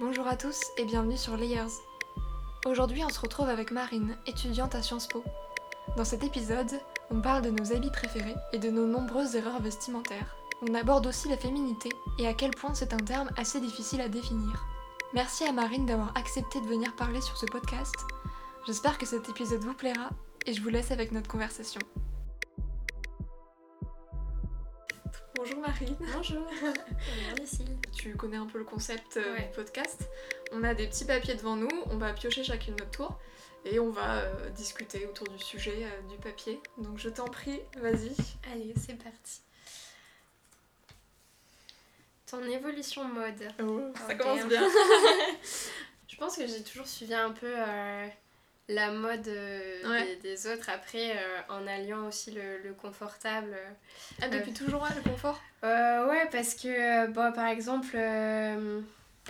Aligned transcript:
Bonjour 0.00 0.26
à 0.26 0.34
tous 0.34 0.58
et 0.78 0.86
bienvenue 0.86 1.18
sur 1.18 1.36
Layers. 1.36 1.82
Aujourd'hui, 2.64 3.04
on 3.04 3.10
se 3.10 3.20
retrouve 3.20 3.50
avec 3.50 3.70
Marine, 3.70 4.16
étudiante 4.26 4.74
à 4.74 4.82
Sciences 4.82 5.06
Po. 5.06 5.22
Dans 5.98 6.06
cet 6.06 6.24
épisode, 6.24 6.80
on 7.10 7.20
parle 7.20 7.42
de 7.42 7.50
nos 7.50 7.74
habits 7.74 7.90
préférés 7.90 8.34
et 8.54 8.58
de 8.58 8.70
nos 8.70 8.86
nombreuses 8.86 9.36
erreurs 9.36 9.60
vestimentaires. 9.60 10.36
On 10.66 10.74
aborde 10.74 11.06
aussi 11.06 11.28
la 11.28 11.36
féminité 11.36 11.90
et 12.18 12.26
à 12.26 12.32
quel 12.32 12.52
point 12.52 12.72
c'est 12.72 12.94
un 12.94 13.04
terme 13.04 13.28
assez 13.36 13.60
difficile 13.60 14.00
à 14.00 14.08
définir. 14.08 14.64
Merci 15.12 15.44
à 15.44 15.52
Marine 15.52 15.84
d'avoir 15.84 16.16
accepté 16.16 16.62
de 16.62 16.66
venir 16.66 16.96
parler 16.96 17.20
sur 17.20 17.36
ce 17.36 17.44
podcast. 17.44 17.96
J'espère 18.66 18.96
que 18.96 19.04
cet 19.04 19.28
épisode 19.28 19.62
vous 19.62 19.74
plaira 19.74 20.08
et 20.46 20.54
je 20.54 20.62
vous 20.62 20.70
laisse 20.70 20.92
avec 20.92 21.12
notre 21.12 21.28
conversation. 21.28 21.80
Bonjour. 25.80 26.46
Tu 27.92 28.14
connais 28.16 28.36
un 28.36 28.46
peu 28.46 28.58
le 28.58 28.64
concept 28.64 29.16
euh, 29.16 29.34
Ouais. 29.34 29.42
du 29.42 29.54
podcast. 29.54 30.08
On 30.52 30.62
a 30.64 30.74
des 30.74 30.86
petits 30.86 31.04
papiers 31.04 31.34
devant 31.34 31.56
nous, 31.56 31.68
on 31.90 31.96
va 31.96 32.12
piocher 32.12 32.44
chacune 32.44 32.74
notre 32.76 32.90
tour 32.90 33.18
et 33.64 33.78
on 33.78 33.90
va 33.90 34.18
euh, 34.20 34.50
discuter 34.50 35.06
autour 35.06 35.28
du 35.28 35.38
sujet 35.38 35.84
euh, 35.84 36.08
du 36.10 36.16
papier. 36.18 36.60
Donc 36.78 36.98
je 36.98 37.08
t'en 37.08 37.26
prie, 37.28 37.60
vas-y. 37.76 38.12
Allez, 38.52 38.74
c'est 38.76 38.94
parti. 39.02 39.40
Ton 42.26 42.42
évolution 42.44 43.04
mode. 43.04 43.38
ça 43.58 43.64
Ok. 43.64 44.18
commence 44.18 44.46
bien. 44.46 44.62
Je 46.08 46.16
pense 46.16 46.36
que 46.36 46.46
j'ai 46.46 46.62
toujours 46.62 46.86
suivi 46.86 47.14
un 47.14 47.30
peu 47.30 47.46
euh, 47.56 48.06
la 48.74 48.90
mode 48.90 49.26
euh, 49.28 49.90
Ouais. 49.90 50.16
des, 50.22 50.30
des 50.30 50.46
autres 50.46 50.70
après 50.70 51.12
euh, 51.12 51.40
en 51.48 51.66
alliant 51.66 52.06
aussi 52.06 52.30
le, 52.30 52.58
le 52.62 52.72
confortable. 52.72 53.56
Ah, 54.22 54.28
depuis 54.28 54.52
toujours 54.52 54.84
hein, 54.84 54.90
le 54.96 55.02
confort? 55.10 55.40
Euh, 55.64 56.08
ouais, 56.08 56.28
parce 56.30 56.54
que, 56.54 56.68
euh, 56.68 57.06
bon, 57.08 57.32
par 57.32 57.46
exemple, 57.48 57.90
euh, 57.94 58.80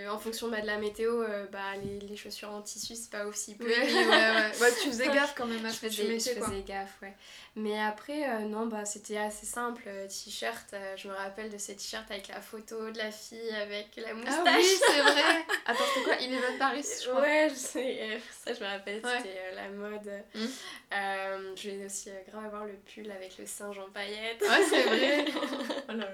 en 0.09 0.17
fonction 0.17 0.49
bah, 0.49 0.61
de 0.61 0.65
la 0.67 0.77
météo, 0.77 1.21
euh, 1.21 1.45
bah, 1.51 1.75
les, 1.83 1.99
les 2.07 2.15
chaussures 2.15 2.49
en 2.49 2.61
tissu, 2.61 2.95
c'est 2.95 3.11
pas 3.11 3.25
aussi 3.25 3.55
peu. 3.55 3.65
Oui, 3.65 3.71
ouais, 3.93 4.05
ouais. 4.07 4.51
Ouais, 4.59 4.71
tu 4.81 4.87
faisais 4.89 5.07
gaffe 5.09 5.35
quand 5.35 5.45
même 5.45 5.65
à 5.65 5.69
Je 5.69 5.75
ce 5.75 5.81
que 5.81 5.87
tu 5.87 6.03
mettais 6.03 6.33
je 6.33 6.39
quoi. 6.39 6.47
faisais 6.47 6.61
gaffe, 6.63 6.95
ouais. 7.01 7.13
Mais 7.57 7.77
après, 7.79 8.29
euh, 8.29 8.39
non, 8.39 8.65
bah, 8.67 8.85
c'était 8.85 9.17
assez 9.17 9.45
simple. 9.45 9.83
euh, 9.87 10.07
T-shirt, 10.07 10.73
euh, 10.73 10.95
je 10.95 11.07
me 11.09 11.13
rappelle 11.13 11.49
de 11.51 11.57
ces 11.57 11.75
t-shirts 11.75 12.09
avec 12.09 12.29
la 12.29 12.39
photo 12.41 12.89
de 12.91 12.97
la 12.97 13.11
fille 13.11 13.51
avec 13.51 13.89
la 13.97 14.13
moustache. 14.13 14.37
Ah 14.47 14.55
oui, 14.57 14.65
c'est 14.87 15.01
vrai. 15.01 15.45
Attends, 15.65 15.83
c'était 15.93 16.05
quoi 16.05 16.15
Eleven 16.21 16.57
Paris, 16.57 16.85
je 17.03 17.09
crois. 17.09 17.21
Ouais, 17.21 17.47
je 17.49 17.55
sais, 17.55 17.97
euh, 18.01 18.17
ça 18.45 18.53
je 18.53 18.59
me 18.61 18.65
rappelle, 18.69 19.01
c'était 19.03 19.37
euh, 19.39 19.55
la 19.55 19.69
mode. 19.69 20.09
Euh, 20.93 21.53
je 21.55 21.69
vais 21.69 21.85
aussi 21.85 22.09
euh, 22.09 22.13
grave 22.29 22.45
avoir 22.45 22.65
le 22.65 22.73
pull 22.73 23.09
avec 23.11 23.37
le 23.37 23.45
singe 23.45 23.79
en 23.79 23.89
paillettes. 23.91 24.41
Ouais, 24.41 24.63
c'est 24.69 24.83
vrai. 24.83 25.25
oh 25.89 25.91
là 25.91 25.95
là. 25.97 26.11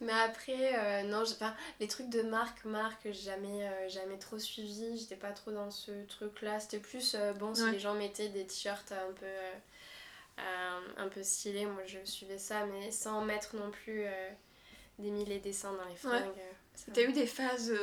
Mais 0.00 0.12
après, 0.12 0.72
euh, 0.78 1.02
non, 1.02 1.24
j'ai 1.26 1.34
pas. 1.34 1.54
Les 1.80 1.86
trucs 1.88 2.08
de 2.08 2.22
marque, 2.22 2.64
marque, 2.70 3.00
j'ai 3.04 3.12
jamais, 3.12 3.68
euh, 3.68 3.88
jamais 3.88 4.18
trop 4.18 4.38
suivi. 4.38 4.98
J'étais 4.98 5.16
pas 5.16 5.32
trop 5.32 5.50
dans 5.50 5.70
ce 5.70 5.90
truc-là. 6.06 6.58
C'était 6.60 6.78
plus, 6.78 7.14
euh, 7.14 7.32
bon, 7.34 7.54
si 7.54 7.62
Ouais. 7.64 7.72
les 7.72 7.78
gens 7.78 7.94
mettaient 7.94 8.28
des 8.30 8.46
t-shirts 8.46 8.92
un 8.92 9.12
peu. 9.12 9.26
euh, 9.26 10.80
un 10.96 11.08
peu 11.08 11.22
stylés, 11.22 11.66
moi 11.66 11.82
je 11.86 11.98
suivais 12.04 12.38
ça, 12.38 12.64
mais 12.64 12.90
sans 12.90 13.20
mettre 13.22 13.56
non 13.56 13.70
plus 13.70 14.04
des 14.98 15.10
milliers 15.10 15.38
de 15.38 15.44
dessins 15.44 15.72
dans 15.72 15.84
les 15.84 15.96
fringues. 15.96 16.32
T'as 16.94 17.02
eu 17.02 17.12
des 17.12 17.26
phases 17.26 17.74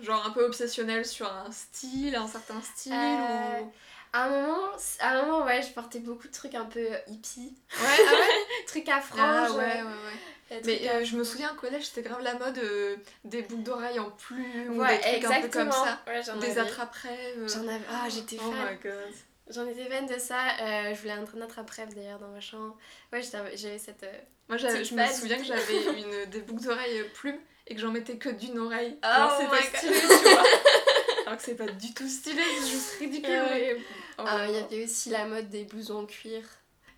genre 0.00 0.26
un 0.26 0.30
peu 0.30 0.44
obsessionnelles 0.44 1.06
sur 1.06 1.30
un 1.32 1.52
style, 1.52 2.16
un 2.16 2.26
certain 2.26 2.60
style 2.60 2.92
ou... 2.92 3.72
À 4.14 4.24
un 4.24 4.28
moment, 4.30 4.68
à 5.00 5.10
un 5.10 5.22
moment, 5.22 5.44
ouais, 5.46 5.62
je 5.62 5.72
portais 5.72 5.98
beaucoup 6.00 6.26
de 6.28 6.32
trucs 6.32 6.54
un 6.54 6.66
peu 6.66 6.86
hippie. 7.06 7.54
Ouais, 7.80 7.86
ah 8.08 8.12
ouais? 8.12 8.46
Trucs 8.66 8.88
à 8.88 8.96
Ah 8.96 9.00
franges. 9.00 9.52
ouais, 9.52 9.56
ouais, 9.58 9.82
ouais. 9.82 10.18
Mais 10.64 10.90
euh, 10.90 11.04
je 11.04 11.16
me 11.16 11.24
souviens 11.24 11.52
au 11.52 11.56
collège, 11.56 11.84
c'était 11.86 12.02
grave 12.08 12.22
la 12.22 12.34
mode 12.34 12.58
euh, 12.58 12.96
des 13.24 13.42
boucles 13.42 13.62
d'oreilles 13.62 13.98
en 13.98 14.10
plumes, 14.10 14.76
ou 14.76 14.80
Ouais, 14.80 14.96
des 14.98 15.20
trucs 15.20 15.24
un 15.36 15.40
peu 15.42 15.48
comme 15.48 15.72
ça. 15.72 16.00
Ouais, 16.06 16.20
Des 16.40 16.58
attrape-rêves. 16.58 17.46
J'en 17.48 17.66
avais. 17.68 17.80
Ah, 17.90 18.08
j'étais 18.08 18.36
Oh 18.40 18.50
fan. 18.52 18.68
my 18.70 18.76
god. 18.82 19.12
J'en 19.50 19.66
étais 19.66 19.84
fan 19.86 20.06
de 20.06 20.18
ça. 20.18 20.38
euh, 20.60 20.94
je 20.94 21.00
voulais 21.00 21.12
un 21.12 21.24
train 21.24 21.40
attrape-rêve 21.40 21.94
d'ailleurs 21.94 22.18
dans 22.18 22.28
ma 22.28 22.40
chambre. 22.40 22.76
Ouais, 23.12 23.20
j'avais 23.22 23.78
cette. 23.78 24.02
euh, 24.04 24.12
Moi 24.48 24.56
je 24.58 24.66
me 24.68 24.84
souviens 24.84 25.38
que 25.38 25.44
j'avais 25.44 25.82
une, 25.98 26.30
des 26.30 26.40
boucles 26.40 26.64
d'oreilles 26.64 27.00
euh, 27.00 27.04
plumes 27.14 27.38
et 27.66 27.74
que 27.74 27.80
j'en 27.80 27.90
mettais 27.90 28.16
que 28.16 28.28
d'une 28.28 28.58
oreille. 28.58 28.98
Oh 29.04 29.28
my 29.40 29.46
c'était 29.60 29.70
God. 29.88 30.00
stylé, 30.00 30.00
tu 30.22 30.28
vois. 30.30 30.42
Alors 31.26 31.36
que 31.38 31.44
c'est 31.44 31.54
pas 31.54 31.66
du 31.66 31.94
tout 31.94 32.08
stylé, 32.08 32.42
c'est 32.60 32.66
juste 32.70 32.92
ridicule. 32.98 33.30
Ouais. 33.30 33.76
Oh 34.18 34.24
Ah, 34.26 34.46
il 34.48 34.54
y 34.54 34.58
avait 34.58 34.84
aussi 34.84 35.10
la 35.10 35.24
mode 35.26 35.48
des 35.50 35.64
blousons 35.64 36.00
en 36.00 36.06
cuir. 36.06 36.42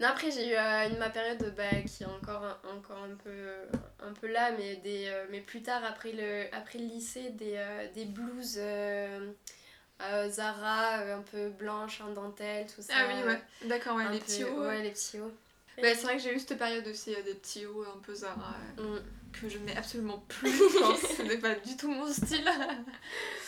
Non, 0.01 0.09
après, 0.09 0.31
j'ai 0.31 0.49
eu 0.51 0.55
euh, 0.55 0.89
une, 0.89 0.99
ma 0.99 1.09
période 1.11 1.39
de 1.39 1.51
bah, 1.51 1.71
qui 1.87 2.03
est 2.03 2.07
encore, 2.07 2.43
un, 2.45 2.59
encore 2.77 2.99
un, 3.05 3.15
peu, 3.15 3.31
un 4.01 4.13
peu 4.13 4.27
là, 4.27 4.51
mais, 4.59 4.77
des, 4.77 5.07
euh, 5.07 5.25
mais 5.31 5.41
plus 5.41 5.63
tard, 5.63 5.85
après 5.85 6.13
le, 6.13 6.47
après 6.55 6.79
le 6.79 6.87
lycée, 6.87 7.31
des, 7.31 7.55
euh, 7.57 7.87
des 7.95 8.05
blouses 8.05 8.57
euh, 8.59 9.31
euh, 10.03 10.29
Zara, 10.29 10.99
euh, 10.99 11.19
un 11.19 11.23
peu 11.23 11.49
blanches, 11.51 12.01
en 12.01 12.11
dentelle, 12.13 12.67
tout 12.67 12.83
ça. 12.83 12.93
Ah 12.97 13.05
oui, 13.09 13.23
ouais. 13.29 13.41
D'accord, 13.69 13.97
ouais, 13.97 14.09
les 14.11 14.19
peu- 14.19 14.25
petits 14.25 14.45
hauts. 14.45 14.61
Ouais, 14.67 14.83
les 14.83 14.91
petits 14.91 15.21
hauts. 15.21 15.33
Bah, 15.81 15.89
c'est 15.95 16.03
vrai 16.03 16.17
que 16.17 16.23
j'ai 16.23 16.35
eu 16.35 16.39
cette 16.39 16.59
période 16.59 16.87
aussi, 16.87 17.15
euh, 17.15 17.23
des 17.23 17.35
petits 17.35 17.67
hauts 17.67 17.85
un 17.85 17.99
peu 18.01 18.15
Zara, 18.15 18.55
euh, 18.79 18.99
Mm. 18.99 19.03
que 19.33 19.49
je 19.49 19.59
mets 19.59 19.77
absolument 19.77 20.19
plus 20.29 20.51
quand 20.81 20.97
ce 21.17 21.23
n'est 21.23 21.39
pas 21.39 21.55
du 21.55 21.77
tout 21.77 21.89
mon 21.91 22.13
style. 22.13 22.45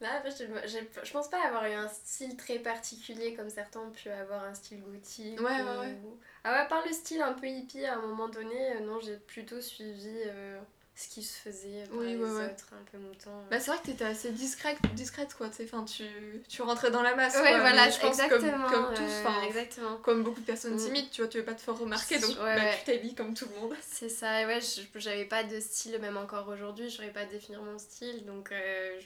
Là, 0.00 0.14
après, 0.18 0.30
je, 0.30 0.44
je, 0.68 0.78
je 1.06 1.12
pense 1.12 1.28
pas 1.30 1.42
avoir 1.46 1.64
eu 1.66 1.72
un 1.72 1.88
style 1.88 2.36
très 2.36 2.58
particulier 2.58 3.34
comme 3.34 3.48
certains 3.48 3.80
ont 3.80 3.90
pu 3.90 4.10
avoir 4.10 4.44
un 4.44 4.54
style 4.54 4.82
gothique. 4.82 5.40
Ouais, 5.40 5.44
ouais, 5.62 5.62
ou- 5.62 5.80
ouais. 5.80 5.98
Ah 6.44 6.52
ouais, 6.62 6.68
par 6.68 6.84
le 6.86 6.92
style 6.92 7.22
un 7.22 7.32
peu 7.32 7.46
hippie, 7.46 7.84
à 7.86 7.96
un 7.96 8.00
moment 8.02 8.28
donné, 8.28 8.76
euh, 8.76 8.80
non, 8.80 9.00
j'ai 9.00 9.16
plutôt 9.16 9.60
suivi 9.60 10.08
euh, 10.26 10.60
ce 10.98 11.08
qui 11.08 11.22
se 11.22 11.36
faisait 11.38 11.84
par 11.90 11.98
Oui, 11.98 12.06
les 12.12 12.16
ouais, 12.16 12.24
ouais. 12.30 12.44
autres, 12.46 12.68
un 12.72 12.82
peu 12.90 12.96
mouton. 12.96 13.30
Bah 13.50 13.60
c'est 13.60 13.70
vrai 13.70 13.78
que 13.80 13.86
t'étais 13.86 14.06
assez 14.06 14.30
discrète, 14.30 14.78
discrète 14.94 15.34
quoi, 15.34 15.48
enfin 15.48 15.84
tu, 15.84 16.04
tu 16.48 16.62
rentrais 16.62 16.90
dans 16.90 17.02
la 17.02 17.14
masse 17.14 17.34
ouais, 17.34 17.42
quoi, 17.42 17.60
voilà, 17.60 17.90
je 17.90 18.00
pense 18.00 18.16
comme, 18.16 18.30
comme 18.40 18.94
tous, 18.94 19.02
euh, 19.02 19.42
exactement. 19.46 19.96
comme 19.98 20.22
beaucoup 20.22 20.40
de 20.40 20.46
personnes 20.46 20.74
Mm. 20.76 20.78
timides, 20.84 21.10
tu 21.10 21.20
vois, 21.20 21.28
tu 21.28 21.36
veux 21.36 21.44
pas 21.44 21.52
te 21.52 21.60
faire 21.60 21.76
remarquer, 21.78 22.18
donc 22.18 22.34
bah, 22.38 22.54
tu 22.78 22.84
t'habilles 22.90 23.14
comme 23.14 23.34
tout 23.34 23.46
le 23.54 23.60
monde. 23.60 23.74
C'est 23.86 24.08
ça, 24.08 24.40
et 24.40 24.46
ouais, 24.46 24.60
j'avais 24.94 25.26
pas 25.26 25.44
de 25.44 25.60
style, 25.60 25.98
même 26.00 26.16
encore 26.16 26.48
aujourd'hui, 26.48 26.88
je 26.88 26.96
saurais 26.96 27.12
pas 27.12 27.26
définir 27.26 27.60
mon 27.60 27.78
style, 27.78 28.24
donc 28.24 28.50
euh, 28.52 28.98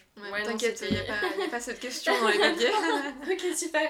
T'inquiète, 0.44 0.84
il 0.88 0.94
n'y 0.94 1.00
a, 1.00 1.02
pas- 1.04 1.36
y 1.42 1.42
a 1.44 1.48
pas 1.48 1.60
cette 1.60 1.80
question 1.80 2.12
dans 2.20 2.28
les 2.28 2.38
papiers. 2.38 2.70
ok, 3.32 3.56
super. 3.56 3.80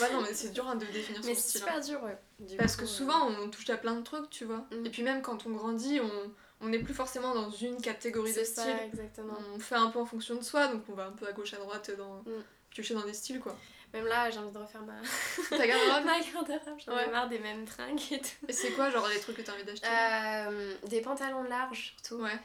ouais, 0.00 0.12
non, 0.12 0.22
mais 0.22 0.32
c'est 0.32 0.52
dur 0.52 0.66
hein, 0.66 0.76
de 0.76 0.86
définir 0.86 1.20
Mais 1.24 1.34
son 1.34 1.40
c'est 1.42 1.48
style. 1.58 1.62
hein. 1.68 1.82
super 1.82 1.98
dur, 1.98 2.02
ouais. 2.04 2.16
Du 2.38 2.56
Parce 2.56 2.76
coup, 2.76 2.82
que 2.82 2.86
euh, 2.86 2.90
souvent 2.90 3.28
on 3.28 3.50
touche 3.50 3.68
à 3.70 3.76
plein 3.76 3.94
de 3.96 4.02
trucs, 4.02 4.30
tu 4.30 4.44
vois. 4.46 4.64
Mm. 4.70 4.86
Et 4.86 4.90
puis 4.90 5.02
même 5.02 5.20
quand 5.22 5.46
on 5.46 5.50
grandit, 5.50 6.00
on 6.00 6.32
on 6.60 6.68
n'est 6.68 6.78
plus 6.78 6.94
forcément 6.94 7.34
dans 7.34 7.50
une 7.50 7.80
catégorie 7.80 8.30
de 8.30 8.34
c'est 8.34 8.44
ça, 8.44 8.62
style. 8.62 8.76
exactement. 8.86 9.36
On 9.54 9.58
fait 9.58 9.74
un 9.76 9.88
peu 9.90 9.98
en 9.98 10.06
fonction 10.06 10.34
de 10.36 10.42
soi, 10.42 10.68
donc 10.68 10.82
on 10.88 10.94
va 10.94 11.06
un 11.06 11.12
peu 11.12 11.26
à 11.26 11.32
gauche 11.32 11.54
à 11.54 11.58
droite 11.58 11.90
dans 11.96 12.16
Mm. 12.26 12.42
piocher 12.70 12.94
dans 12.94 13.04
des 13.04 13.14
styles 13.14 13.40
quoi. 13.40 13.56
Même 13.92 14.06
là, 14.06 14.30
j'ai 14.30 14.38
envie 14.38 14.52
de 14.52 14.58
refaire 14.58 14.82
ma. 14.82 14.92
Ta 15.56 15.66
garde-robe 15.66 16.04
ma 16.06 16.20
garde-robe, 16.20 16.78
j'en 16.86 16.94
Ouais. 16.94 17.08
ai 17.08 17.10
marre 17.10 17.28
des 17.28 17.40
mêmes 17.40 17.66
fringues 17.66 18.00
et 18.12 18.20
tout. 18.20 18.46
Et 18.46 18.52
c'est 18.52 18.70
quoi 18.72 18.88
genre 18.90 19.08
les 19.08 19.18
trucs 19.18 19.36
que 19.36 19.42
t'as 19.42 19.52
envie 19.54 19.64
d'acheter 19.64 19.88
Euh, 19.90 20.74
des 20.86 21.00
pantalons 21.00 21.42
larges 21.42 21.94
surtout. 21.96 22.22
Ouais. 22.22 22.38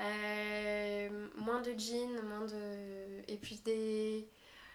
Euh, 0.00 1.08
moins 1.36 1.60
de 1.60 1.72
jeans, 1.78 2.20
moins 2.22 2.46
de. 2.46 3.22
Et 3.28 3.36
puis 3.36 3.56
des. 3.64 4.28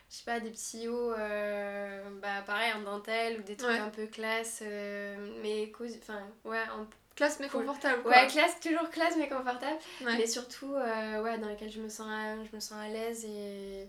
Je 0.10 0.16
sais 0.16 0.24
pas, 0.26 0.40
des 0.40 0.52
petits 0.52 0.88
hauts, 0.88 1.12
euh, 1.14 2.10
bah 2.22 2.42
pareil 2.46 2.72
en 2.74 2.82
dentelle 2.82 3.40
ou 3.40 3.44
des 3.44 3.58
trucs 3.58 3.70
Ouais. 3.72 3.80
un 3.80 3.90
peu 3.90 4.08
classe, 4.08 4.60
euh, 4.62 5.16
mais. 5.42 5.72
Enfin, 6.02 6.20
ouais, 6.46 6.64
en- 6.78 6.88
Classe 7.18 7.40
mais 7.42 7.50
Cool. 7.50 7.66
confortable 7.66 8.04
quoi. 8.04 8.12
ouais, 8.12 8.28
classe, 8.28 8.58
toujours 8.62 8.90
classe 8.90 9.16
mais 9.18 9.28
confortable. 9.28 9.78
Ouais. 10.02 10.18
Mais 10.18 10.28
surtout, 10.28 10.74
euh, 10.74 11.22
ouais, 11.24 11.38
dans 11.40 11.50
lesquels 11.50 11.72
je 11.72 11.82
me 11.82 11.90
sens 11.90 12.08
à, 12.10 12.36
je 12.50 12.56
me 12.56 12.60
sens 12.62 12.78
à 12.80 12.88
l'aise 12.88 13.26
et. 13.26 13.88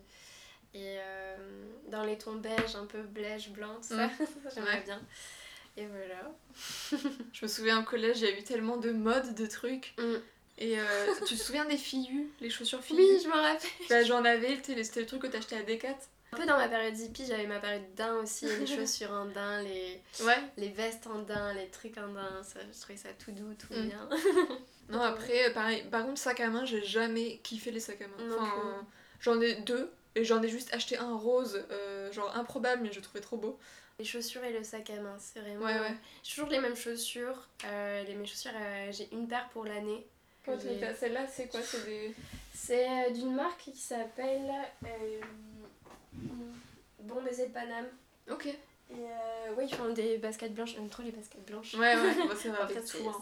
Et 0.75 0.97
euh, 0.99 1.37
dans 1.89 2.05
les 2.05 2.19
tons 2.19 2.35
beige, 2.35 2.75
un 2.77 2.85
peu 2.85 3.01
beige, 3.01 3.49
blanc, 3.51 3.75
tout 3.77 3.95
ça, 3.97 4.07
Mm. 4.07 4.11
ça 4.19 4.51
j'aimerais 4.55 4.75
Ouais. 4.75 4.83
bien. 4.83 5.01
Et 5.79 5.87
voilà. 5.87 6.31
Je 7.33 7.45
me 7.45 7.49
souviens 7.49 7.81
au 7.81 7.85
collège, 7.85 8.19
il 8.21 8.25
y 8.25 8.33
a 8.33 8.39
eu 8.39 8.43
tellement 8.43 8.77
de 8.77 8.91
modes, 8.91 9.35
de 9.35 9.47
trucs. 9.47 9.95
Mm. 9.99 10.15
Et 10.59 10.79
euh, 10.79 10.85
tu 11.27 11.37
te 11.37 11.41
souviens 11.41 11.65
des 11.65 11.77
filles 11.79 12.27
les 12.41 12.51
chaussures 12.51 12.83
filles 12.83 12.97
Oui, 12.99 13.21
je 13.23 13.29
me 13.29 13.33
rappelle. 13.35 13.71
Bah 13.89 14.03
j'en 14.05 14.25
avais, 14.25 14.57
c'était 14.57 14.83
c'était 14.85 15.01
le 15.01 15.07
truc 15.07 15.23
que 15.23 15.27
t'achetais 15.29 15.57
à 15.57 15.63
Decat. 15.63 15.97
Un 16.33 16.37
peu 16.37 16.45
dans 16.47 16.57
ma 16.59 16.69
période 16.69 16.99
hippie, 16.99 17.25
j'avais 17.27 17.47
ma 17.47 17.59
période 17.59 17.83
daim 17.97 18.17
aussi, 18.17 18.47
les 18.47 18.67
chaussures 18.77 19.11
en 19.13 19.25
daim, 19.27 19.63
les, 19.63 20.01
Ouais. 20.25 20.37
les 20.57 20.69
vestes 20.69 21.07
en 21.07 21.21
daim, 21.21 21.55
les 21.55 21.69
trucs 21.69 21.97
en 21.99 22.09
daim, 22.09 22.43
ça, 22.43 22.61
je 22.73 22.79
trouvais 22.81 22.99
ça 22.99 23.09
tout 23.19 23.33
doux, 23.33 23.55
tout 23.55 23.73
Mm. 23.73 23.87
bien. 23.89 24.09
Non 24.91 25.03
après, 25.03 25.51
euh, 25.51 25.53
pareil, 25.53 25.85
par 25.91 26.03
contre 26.07 26.19
sac 26.19 26.41
à 26.41 26.49
main, 26.49 26.65
j'ai 26.65 26.83
jamais 26.83 27.39
kiffé 27.43 27.71
les 27.71 27.81
sacs 27.81 28.01
à 28.01 28.07
main. 28.09 28.35
Enfin, 28.39 28.59
euh, 28.69 28.83
j'en 29.21 29.39
ai 29.41 29.57
deux. 29.57 29.91
Et 30.15 30.25
j'en 30.25 30.43
ai 30.43 30.49
juste 30.49 30.73
acheté 30.75 30.97
un 30.97 31.15
rose, 31.15 31.63
euh, 31.71 32.11
genre 32.11 32.35
improbable, 32.35 32.83
mais 32.83 32.91
je 32.93 32.99
trouvais 33.01 33.21
trop 33.21 33.37
beau. 33.37 33.59
Les 33.99 34.05
chaussures 34.07 34.43
et 34.45 34.53
le 34.53 34.65
sac 34.65 34.89
à 34.91 34.99
main, 35.01 35.15
c'est 35.19 35.41
vraiment... 35.41 35.65
Ouais, 35.67 35.79
ouais. 35.79 35.95
J'ai 36.25 36.35
toujours 36.35 36.49
les 36.51 36.59
mêmes 36.59 36.75
chaussures, 36.75 37.47
euh, 37.67 38.03
les, 38.05 38.15
mes 38.15 38.25
chaussures, 38.27 38.51
euh, 38.57 38.91
j'ai 38.91 39.09
une 39.13 39.29
paire 39.29 39.49
pour 39.53 39.65
l'année. 39.65 40.07
que 40.45 40.53
j'ai- 40.59 40.81
Celle-là, 40.99 41.27
c'est 41.29 41.49
quoi? 41.49 41.61
C'est 41.63 41.85
des. 41.85 42.15
C'est 42.55 43.13
d'une 43.13 43.35
marque 43.35 43.61
qui 43.61 43.77
s'appelle 43.77 44.51
Bon 47.01 47.23
Baiser 47.23 47.47
de 47.49 47.53
Paname. 47.53 47.87
Ok. 48.31 48.47
Et 48.47 48.57
euh, 48.93 49.55
ouais, 49.55 49.67
ils 49.67 49.75
font 49.75 49.91
des 49.93 50.19
baskets 50.19 50.55
blanches, 50.55 50.73
j'aime 50.75 50.89
trop 50.89 51.03
les 51.03 51.11
baskets 51.13 51.45
blanches. 51.47 51.75
Ouais, 51.75 51.95
ouais, 51.95 52.15
bah, 52.27 52.35
ça 52.35 52.49
va 52.51 52.63
Après, 52.63 52.77
avec 52.77 52.89
c'est- 52.89 52.99
tout. 52.99 53.09
hein. 53.09 53.19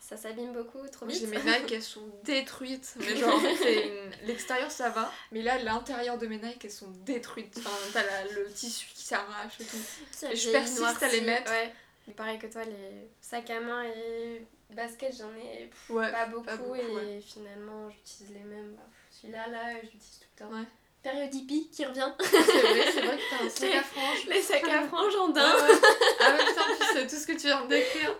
ça 0.00 0.16
s'abîme 0.16 0.52
beaucoup, 0.52 0.86
trop 0.88 1.06
Moi, 1.06 1.14
vite. 1.14 1.22
J'ai 1.22 1.26
mes 1.26 1.38
Nike, 1.42 1.72
elles 1.72 1.82
sont 1.82 2.06
détruites. 2.24 2.94
Mais 2.98 3.16
genre, 3.16 3.40
c'est- 3.58 3.90
l'extérieur 4.26 4.70
ça 4.70 4.90
va. 4.90 5.10
Mais 5.32 5.42
là, 5.42 5.58
l'intérieur 5.58 6.18
de 6.18 6.26
mes 6.26 6.36
Nike, 6.38 6.64
elles 6.66 6.70
sont 6.70 6.90
détruites. 7.06 7.54
Enfin, 7.58 7.70
t'as 7.94 8.02
la- 8.04 8.30
le 8.32 8.50
tissu 8.52 8.88
qui 8.94 9.02
s'arrache 9.04 9.60
et 9.60 9.64
tout. 9.64 9.76
Ça 10.10 10.32
Et 10.32 10.36
je 10.36 10.50
persiste 10.50 11.02
à 11.02 11.08
les 11.08 11.22
mettre. 11.22 11.50
Ouais. 11.50 11.72
Pareil 12.16 12.38
que 12.38 12.46
toi, 12.48 12.64
les 12.64 13.08
sacs 13.20 13.48
à 13.50 13.60
main 13.60 13.84
et 13.84 14.42
baskets, 14.70 15.16
j'en 15.16 15.32
ai 15.34 15.66
pff, 15.66 15.90
Ouais. 15.90 16.10
pas, 16.10 16.26
beaucoup, 16.26 16.44
beaucoup, 16.58 16.74
et 16.74 16.86
ouais. 16.86 17.20
finalement, 17.20 17.88
j'utilise 17.90 18.32
les 18.34 18.40
mêmes. 18.44 18.74
Bah, 18.76 18.82
Celui-là, 19.12 19.46
là, 19.48 19.74
j'utilise 19.82 20.18
tout 20.20 20.26
le 20.36 20.44
temps. 20.44 20.52
Ouais. 20.52 20.64
Période 21.02 21.34
hippie 21.34 21.70
qui 21.70 21.84
revient. 21.86 22.12
C'est 22.20 22.30
vrai, 22.32 22.90
c'est 22.92 23.00
vrai 23.00 23.16
que 23.16 23.22
t'as 23.30 23.44
un 23.44 23.48
sac 23.48 23.74
à 23.74 23.82
franges. 23.82 24.26
les 24.28 24.42
sacs 24.42 24.64
à 24.68 24.86
franges 24.86 25.16
en 25.16 25.28
ouais. 25.32 25.40
Ah 25.40 26.32
ouais, 26.32 26.44
putain, 26.46 26.60
en 26.72 26.76
plus, 26.76 26.86
c'est 26.92 27.06
tout 27.06 27.16
ce 27.16 27.26
que 27.26 27.32
tu 27.32 27.46
viens 27.46 27.62
de 27.64 27.68
décrire. 27.68 28.14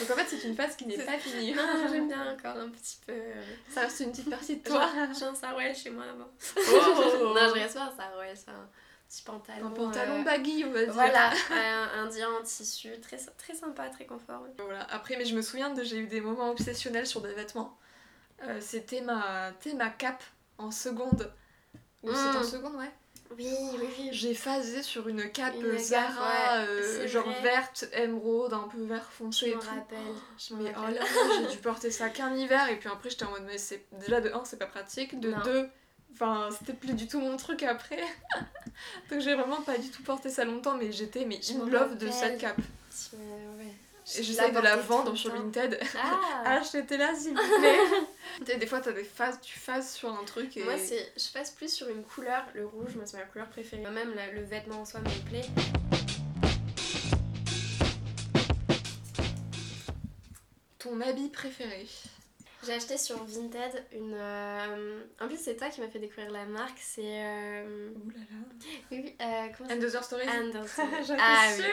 Donc 0.00 0.10
en 0.10 0.14
fait, 0.14 0.24
c'est 0.28 0.48
une 0.48 0.56
phase 0.56 0.76
qui 0.76 0.86
n'est 0.86 0.96
pas 0.96 1.18
finie. 1.18 1.54
Ah, 1.58 1.86
J'aime 1.90 2.08
bien 2.08 2.32
encore 2.32 2.56
un 2.56 2.70
petit 2.70 2.96
peu. 3.06 3.12
euh, 3.12 3.42
Ça 3.68 3.82
reste 3.82 4.00
une 4.00 4.12
petite 4.12 4.30
partie 4.30 4.56
de 4.56 4.62
toi. 4.66 4.88
J'ai 5.18 5.24
un 5.26 5.34
sarouel 5.34 5.76
chez 5.76 5.90
moi 5.90 6.04
avant. 6.04 6.28
Oh. 6.56 7.34
non, 7.34 7.48
je 7.48 7.52
reste 7.60 7.74
pas 7.74 7.92
un 7.92 7.96
sarouel, 7.96 8.34
c'est 8.34 8.50
un 8.50 8.68
petit 9.08 9.22
pantalon. 9.22 9.66
Un 9.66 9.70
pantalon 9.70 10.20
euh, 10.20 10.24
baggy, 10.24 10.64
on 10.66 10.70
va 10.72 10.84
dire. 10.84 10.92
Voilà, 10.94 11.32
un, 11.98 12.06
dian 12.06 12.30
en 12.40 12.42
tissu, 12.42 12.98
très, 13.02 13.18
très 13.36 13.54
sympa, 13.54 13.90
très 13.90 14.06
confort. 14.06 14.42
Voilà. 14.58 14.86
Après, 14.90 15.16
mais 15.18 15.26
je 15.26 15.34
me 15.36 15.42
souviens 15.42 15.68
de 15.70 15.82
j'ai 15.84 15.98
eu 15.98 16.06
des 16.06 16.22
moments 16.22 16.50
obsessionnels 16.50 17.06
sur 17.06 17.20
des 17.20 17.34
vêtements. 17.34 17.76
Euh, 18.44 18.58
c'était 18.60 19.02
ma, 19.02 19.52
c'était 19.60 19.76
ma 19.76 19.90
cape 19.90 20.22
en 20.56 20.70
seconde. 20.70 21.30
Ou 22.06 22.10
Mm. 22.12 22.14
c'était 22.14 22.36
en 22.38 22.42
seconde, 22.42 22.74
ouais. 22.76 22.90
Oui, 23.36 23.48
oui, 23.48 23.88
oui. 23.98 24.08
J'ai 24.12 24.34
phasé 24.34 24.82
sur 24.84 25.08
une 25.08 25.28
cape 25.32 25.54
Une 25.60 25.76
Zara, 25.76 26.60
ouais, 26.62 26.66
euh, 26.68 26.98
c'est 27.00 27.08
genre 27.08 27.24
vrai. 27.28 27.42
verte, 27.42 27.84
émeraude, 27.92 28.52
un 28.54 28.68
peu 28.68 28.80
vert 28.84 29.10
foncé 29.10 29.46
Je 29.46 29.50
et 29.50 29.54
m'en 29.56 29.60
tout. 29.60 29.68
rappelle. 29.68 29.98
Je 30.38 30.54
me 30.54 30.62
mais 30.62 30.72
oh 30.78 30.90
là 30.94 31.00
j'ai 31.40 31.50
dû 31.52 31.58
porter 31.58 31.90
ça 31.90 32.08
qu'un 32.08 32.32
hiver 32.36 32.68
et 32.70 32.76
puis 32.78 32.88
après 32.88 33.10
j'étais 33.10 33.24
en 33.24 33.30
mode 33.32 33.42
mais 33.46 33.58
c'est 33.58 33.84
déjà 33.98 34.20
de 34.20 34.30
un 34.32 34.44
c'est 34.44 34.58
pas 34.60 34.66
pratique, 34.66 35.18
de 35.18 35.32
Non. 35.32 35.42
deux 35.42 35.68
enfin 36.14 36.48
c'était 36.56 36.72
plus 36.72 36.92
du 36.94 37.08
tout 37.08 37.18
mon 37.20 37.36
truc 37.36 37.64
après. 37.64 37.98
Donc 39.10 39.20
j'ai 39.20 39.34
vraiment 39.34 39.60
pas 39.62 39.76
du 39.76 39.90
tout 39.90 40.04
porté 40.04 40.28
ça 40.30 40.44
longtemps 40.44 40.76
mais 40.76 40.92
j'étais 40.92 41.24
mais 41.24 41.40
in 41.50 41.64
me 41.64 41.68
love 41.70 41.98
de 41.98 42.06
rappelle. 42.06 42.12
cette 42.12 42.38
cape. 42.40 42.58
Ouais, 43.12 43.18
ouais. 43.64 43.74
Et 44.18 44.22
j'essaie 44.22 44.52
de 44.52 44.58
la 44.60 44.76
vendre 44.76 45.16
sur. 45.16 45.32
Vinted. 45.32 45.80
Ah, 46.00 46.42
Achetez-la 46.60 47.14
s'il 47.14 47.34
vous 47.36 47.58
plaît. 48.44 48.56
Des 48.56 48.66
fois 48.66 48.80
t'as 48.80 48.92
des 48.92 49.02
phases, 49.02 49.40
tu 49.42 49.58
phases 49.58 49.92
sur 49.94 50.08
un 50.12 50.22
truc 50.24 50.56
et 50.56 50.62
Moi, 50.62 50.78
c'est, 50.78 51.12
je 51.16 51.32
passe 51.32 51.50
plus 51.50 51.72
sur 51.72 51.88
une 51.88 52.04
couleur. 52.04 52.44
Le 52.54 52.64
rouge, 52.66 52.94
moi, 52.94 53.04
c'est 53.04 53.16
ma 53.16 53.24
couleur 53.24 53.48
préférée. 53.48 53.82
Même 53.82 54.14
la- 54.14 54.30
le 54.30 54.42
vêtement 54.42 54.82
en 54.82 54.84
soi 54.84 55.00
me 55.00 55.28
plaît. 55.28 55.46
ton 60.78 61.00
habit 61.00 61.28
préféré. 61.28 61.86
J'ai 62.66 62.72
acheté 62.74 62.98
sur 62.98 63.22
Vinted 63.24 63.84
une. 63.92 64.14
euh, 64.14 65.02
En 65.20 65.28
plus, 65.28 65.38
c'est 65.38 65.56
toi 65.56 65.68
qui 65.68 65.80
m'as 65.80 65.88
fait 65.88 65.98
découvrir 65.98 66.30
la 66.30 66.44
marque. 66.46 66.78
C'est. 66.80 67.02
euh, 67.04 67.90
Ouh 67.94 68.10
là 68.10 68.18
là. 68.18 68.36
Oui, 68.90 69.00
oui, 69.04 69.16
euh, 69.20 69.46
comment 69.56 70.02
Stories. 70.02 70.26
J'étais 71.06 71.16
ah 71.20 71.48
oui. 71.58 71.64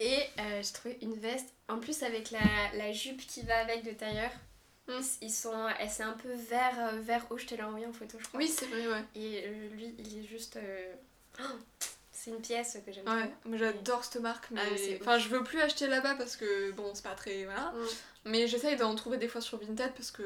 Et 0.00 0.18
euh, 0.38 0.62
j'ai 0.62 0.72
trouvé 0.72 0.98
une 1.02 1.14
veste, 1.14 1.48
en 1.68 1.78
plus 1.78 2.02
avec 2.02 2.30
la, 2.30 2.40
la 2.76 2.92
jupe 2.92 3.26
qui 3.26 3.42
va 3.42 3.58
avec 3.58 3.84
de 3.84 3.92
tailleur. 3.92 4.30
Mm. 4.88 5.00
Ils 5.22 5.30
sont, 5.32 5.68
elle 5.78 5.88
c'est 5.90 6.02
un 6.02 6.12
peu 6.14 6.32
vert, 6.32 6.76
euh, 6.92 7.00
vert 7.00 7.26
rouge, 7.28 7.42
je 7.42 7.46
te 7.46 7.54
l'ai 7.54 7.62
envoyé 7.62 7.86
en 7.86 7.92
photo, 7.92 8.18
je 8.20 8.26
crois. 8.26 8.38
Oui 8.38 8.48
c'est 8.48 8.66
vrai 8.66 8.86
ouais. 8.88 9.04
Et 9.14 9.48
lui, 9.70 9.94
il 9.98 10.18
est 10.18 10.26
juste. 10.26 10.58
oh, 11.40 11.42
c'est 12.10 12.30
une 12.30 12.40
pièce 12.40 12.76
que 12.84 12.92
j'aime 12.92 13.06
Ouais, 13.08 13.56
j'adore 13.58 14.04
cette 14.04 14.20
marque, 14.20 14.50
mais 14.50 14.60
Ah, 14.62 14.70
mais 14.74 14.98
enfin 15.00 15.18
je 15.18 15.28
veux 15.28 15.42
plus 15.44 15.60
acheter 15.60 15.86
là-bas 15.86 16.16
parce 16.16 16.36
que 16.36 16.72
bon 16.72 16.90
c'est 16.94 17.02
pas 17.04 17.14
très 17.14 17.44
voilà. 17.44 17.72
Mm. 17.72 17.86
Mais 18.24 18.46
j'essaye 18.46 18.76
d'en 18.76 18.94
trouver 18.94 19.16
des 19.18 19.28
fois 19.28 19.40
sur 19.40 19.58
Vinted 19.58 19.92
parce 19.94 20.10
que 20.10 20.22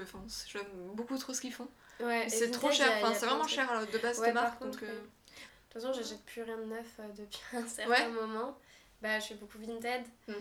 j'aime 0.49 0.67
beaucoup 0.95 1.17
trop 1.17 1.33
ce 1.33 1.41
qu'ils 1.41 1.53
font. 1.53 1.69
Ouais, 2.01 2.29
c'est 2.29 2.51
trop 2.51 2.71
cher, 2.71 2.93
enfin 2.97 3.15
c'est 3.15 3.25
vraiment 3.27 3.45
de 3.45 3.49
cher 3.49 3.87
de 3.91 3.99
base 3.99 4.19
Ouais, 4.21 4.33
par 4.33 4.43
marque 4.45 4.59
contre, 4.59 4.81
donc. 4.81 4.83
euh, 4.83 4.87
ouais. 4.93 4.93
De 4.93 5.73
toute 5.73 5.83
façon, 5.83 5.93
j'achète 5.93 6.23
plus 6.25 6.43
rien 6.43 6.59
de 6.59 6.65
neuf 6.65 6.87
euh, 7.01 7.09
depuis 7.17 7.41
un 7.55 7.67
certain 7.67 7.91
Ouais. 7.91 8.09
moment. 8.09 8.59
Bah, 9.01 9.19
je 9.21 9.27
fais 9.29 9.35
beaucoup 9.35 9.59
Vinted. 9.59 10.05
Mm. 10.29 10.33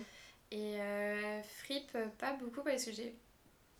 Et 0.51 0.81
euh, 0.81 1.41
Fripp, 1.63 1.89
euh, 1.95 2.07
pas 2.17 2.33
beaucoup 2.33 2.61
parce 2.61 2.83
que 2.85 2.91
j'ai 2.91 3.15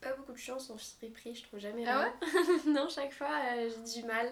pas 0.02 0.14
beaucoup 0.14 0.32
de 0.34 0.38
chance 0.38 0.70
en 0.70 0.78
friperie, 0.78 1.36
je 1.36 1.44
trouve 1.44 1.60
jamais 1.60 1.86
Ah 1.88 2.00
rien. 2.22 2.60
Non, 2.68 2.88
chaque 2.90 3.14
fois, 3.14 3.30
euh, 3.56 3.70
j'ai 3.88 4.02
du 4.02 4.08
mal. 4.08 4.32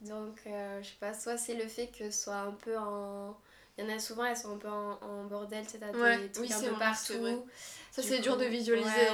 Donc, 0.00 0.40
je 0.44 0.86
sais 0.86 0.94
pas, 1.00 1.14
soit 1.14 1.38
c'est 1.38 1.54
le 1.54 1.66
fait 1.68 1.86
que 1.88 2.10
ce 2.10 2.22
soit 2.24 2.36
un 2.36 2.52
peu 2.52 2.76
en. 2.76 3.36
Il 3.78 3.84
y 3.84 3.92
en 3.92 3.94
a 3.94 3.98
souvent, 3.98 4.24
elles 4.24 4.36
sont 4.36 4.54
un 4.54 4.58
peu 4.58 4.68
en, 4.68 4.98
en 5.02 5.24
bordel, 5.24 5.64
tu 5.66 5.72
sais, 5.72 5.78
t'as 5.78 5.90
Ouais, 5.92 6.16
des 6.18 6.30
trucs 6.32 6.46
oui, 6.46 6.52
un 6.52 6.58
c'est 6.58 6.66
peu 6.68 6.74
vrai, 6.74 6.84
partout. 6.86 7.46
Ça 7.90 8.02
c'est 8.02 8.18
dur 8.20 8.36
de 8.36 8.44
visualiser 8.46 8.88
ouais, 8.88 9.06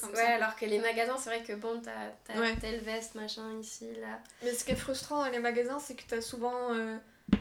comme 0.00 0.10
ouais, 0.10 0.16
ça. 0.16 0.34
alors 0.34 0.56
que 0.56 0.64
les 0.66 0.78
magasins, 0.78 1.16
c'est 1.18 1.30
vrai 1.30 1.42
que 1.42 1.52
bon, 1.54 1.80
t'as 1.82 2.10
t'as 2.24 2.38
Ouais. 2.40 2.56
telle 2.56 2.80
veste, 2.80 3.14
machin, 3.14 3.58
ici, 3.60 3.86
là. 4.00 4.20
Mais 4.42 4.52
ce 4.52 4.64
qui 4.64 4.72
est 4.72 4.76
frustrant 4.76 5.24
dans 5.24 5.30
les 5.30 5.38
magasins 5.38 5.78
c'est 5.78 5.94
que 5.94 6.02
t'as 6.06 6.20
souvent 6.20 6.72
euh, 6.74 6.96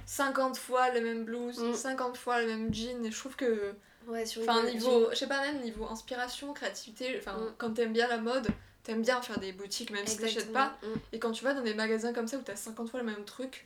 50 0.05 0.57
fois 0.57 0.89
le 0.91 1.01
même 1.01 1.23
blouse, 1.25 1.59
Mm. 1.59 1.73
50 1.73 2.17
fois 2.17 2.41
le 2.41 2.47
même 2.47 2.73
jean 2.73 3.05
et 3.05 3.11
je 3.11 3.17
trouve 3.17 3.35
que 3.35 3.73
Ouais, 4.07 4.25
sur 4.25 4.41
Enfin, 4.43 4.63
niveau, 4.63 5.09
je 5.11 5.15
sais 5.17 5.27
pas, 5.27 5.41
même 5.41 5.61
niveau 5.61 5.85
inspiration, 5.85 6.53
créativité, 6.53 7.17
enfin, 7.19 7.37
Mm. 7.37 7.53
quand 7.57 7.71
t'aimes 7.73 7.91
bien 7.93 8.07
la 8.07 8.17
mode, 8.17 8.47
t'aimes 8.83 9.01
bien 9.01 9.21
faire 9.21 9.39
des 9.39 9.51
boutiques 9.51 9.89
même 9.91 10.07
si 10.07 10.17
t'achètes 10.17 10.47
Exactement. 10.49 10.69
pas. 10.81 10.87
Mm. 10.87 10.99
Et 11.13 11.19
quand 11.19 11.31
tu 11.31 11.43
vas 11.43 11.53
dans 11.53 11.61
des 11.63 11.73
magasins 11.73 12.13
comme 12.13 12.27
ça 12.27 12.37
où 12.37 12.41
t'as 12.41 12.55
50 12.55 12.89
fois 12.89 13.01
le 13.01 13.05
même 13.05 13.25
truc, 13.25 13.65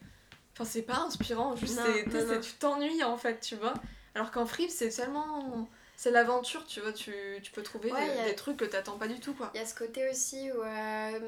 enfin, 0.54 0.66
c'est 0.66 0.82
pas 0.84 0.98
inspirant, 1.00 1.56
juste 1.56 1.78
Non, 1.78 1.84
c'est- 1.86 2.06
non, 2.06 2.12
t'es- 2.12 2.36
non. 2.36 2.42
tu 2.42 2.54
t'ennuies 2.54 3.04
en 3.04 3.18
fait, 3.18 3.40
tu 3.40 3.56
vois. 3.56 3.74
Alors 4.16 4.32
qu'en 4.32 4.46
free, 4.46 4.70
c'est 4.70 4.90
tellement. 4.90 5.68
C'est 5.96 6.12
l'aventure, 6.12 6.66
tu 6.66 6.80
vois, 6.82 6.92
tu, 6.94 7.14
tu 7.44 7.52
peux 7.52 7.62
trouver 7.62 7.92
Ouais, 7.92 8.10
des, 8.10 8.16
y 8.16 8.20
a- 8.22 8.26
des 8.26 8.36
trucs 8.36 8.58
que 8.58 8.66
t'attends 8.66 8.98
pas 8.98 9.08
du 9.08 9.20
tout, 9.20 9.34
quoi. 9.36 9.52
Il 9.54 9.60
y 9.60 9.64
a 9.64 9.66
ce 9.68 9.76
côté 9.76 10.10
aussi 10.10 10.52
où 10.52 10.62
euh, 10.64 11.20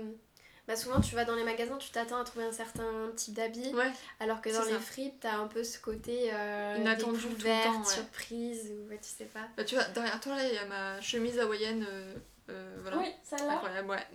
bah 0.68 0.76
souvent 0.76 1.00
tu 1.00 1.14
vas 1.14 1.26
dans 1.26 1.36
les 1.36 1.44
magasins, 1.44 1.78
tu 1.78 1.92
t'attends 1.92 2.20
à 2.20 2.24
trouver 2.24 2.46
un 2.46 2.52
certain 2.52 3.12
type 3.16 3.36
d'habit, 3.36 3.72
Ouais, 3.76 3.92
alors 4.20 4.42
que 4.42 4.50
dans 4.50 4.64
les 4.66 4.80
fripes, 4.80 5.20
t'as 5.20 5.36
un 5.36 5.48
peu 5.48 5.64
ce 5.64 5.78
côté 5.78 6.32
euh, 6.34 6.78
Inattendu 6.80 7.20
tout 7.20 7.30
le 7.30 7.64
temps, 7.64 7.80
ouais. 7.80 7.86
surprise, 7.86 8.72
ou 8.72 8.90
ouais, 8.90 9.00
tu 9.02 9.10
sais 9.10 9.26
pas. 9.26 9.48
bah, 9.58 9.64
tu 9.64 9.76
vois, 9.76 9.84
derrière 9.86 10.20
toi 10.20 10.36
là, 10.38 10.48
il 10.48 10.56
y 10.56 10.58
a 10.58 10.66
ma 10.66 11.00
chemise 11.02 11.38
hawaïenne, 11.38 11.86
euh, 11.88 12.14
euh, 12.50 12.78
voilà. 12.82 12.98
celle-là, 13.24 13.54
Incroyable, 13.54 13.90
ouais. 13.92 14.08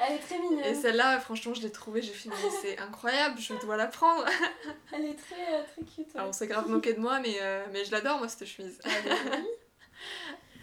elle 0.00 0.14
est 0.14 0.18
très 0.18 0.38
mignonne. 0.38 0.59
Et 0.70 0.74
celle-là, 0.74 1.18
franchement, 1.20 1.54
je 1.54 1.62
l'ai 1.62 1.70
trouvée, 1.72 2.02
j'ai 2.02 2.12
mais 2.26 2.34
c'est 2.62 2.78
incroyable, 2.78 3.38
je 3.40 3.54
dois 3.54 3.76
la 3.76 3.86
prendre. 3.86 4.24
Elle 4.92 5.06
est 5.06 5.14
très, 5.14 5.54
euh, 5.54 5.62
très 5.72 5.82
cute. 5.84 6.14
Alors, 6.16 6.28
on 6.28 6.32
s'est 6.32 6.46
grave 6.46 6.68
moqué 6.68 6.92
de 6.94 7.00
moi, 7.00 7.20
mais, 7.20 7.36
euh, 7.40 7.64
mais 7.72 7.84
je 7.84 7.90
l'adore, 7.90 8.18
moi, 8.18 8.28
cette 8.28 8.46
chemise. 8.46 8.78
Elle 8.84 9.12
est. 9.12 9.44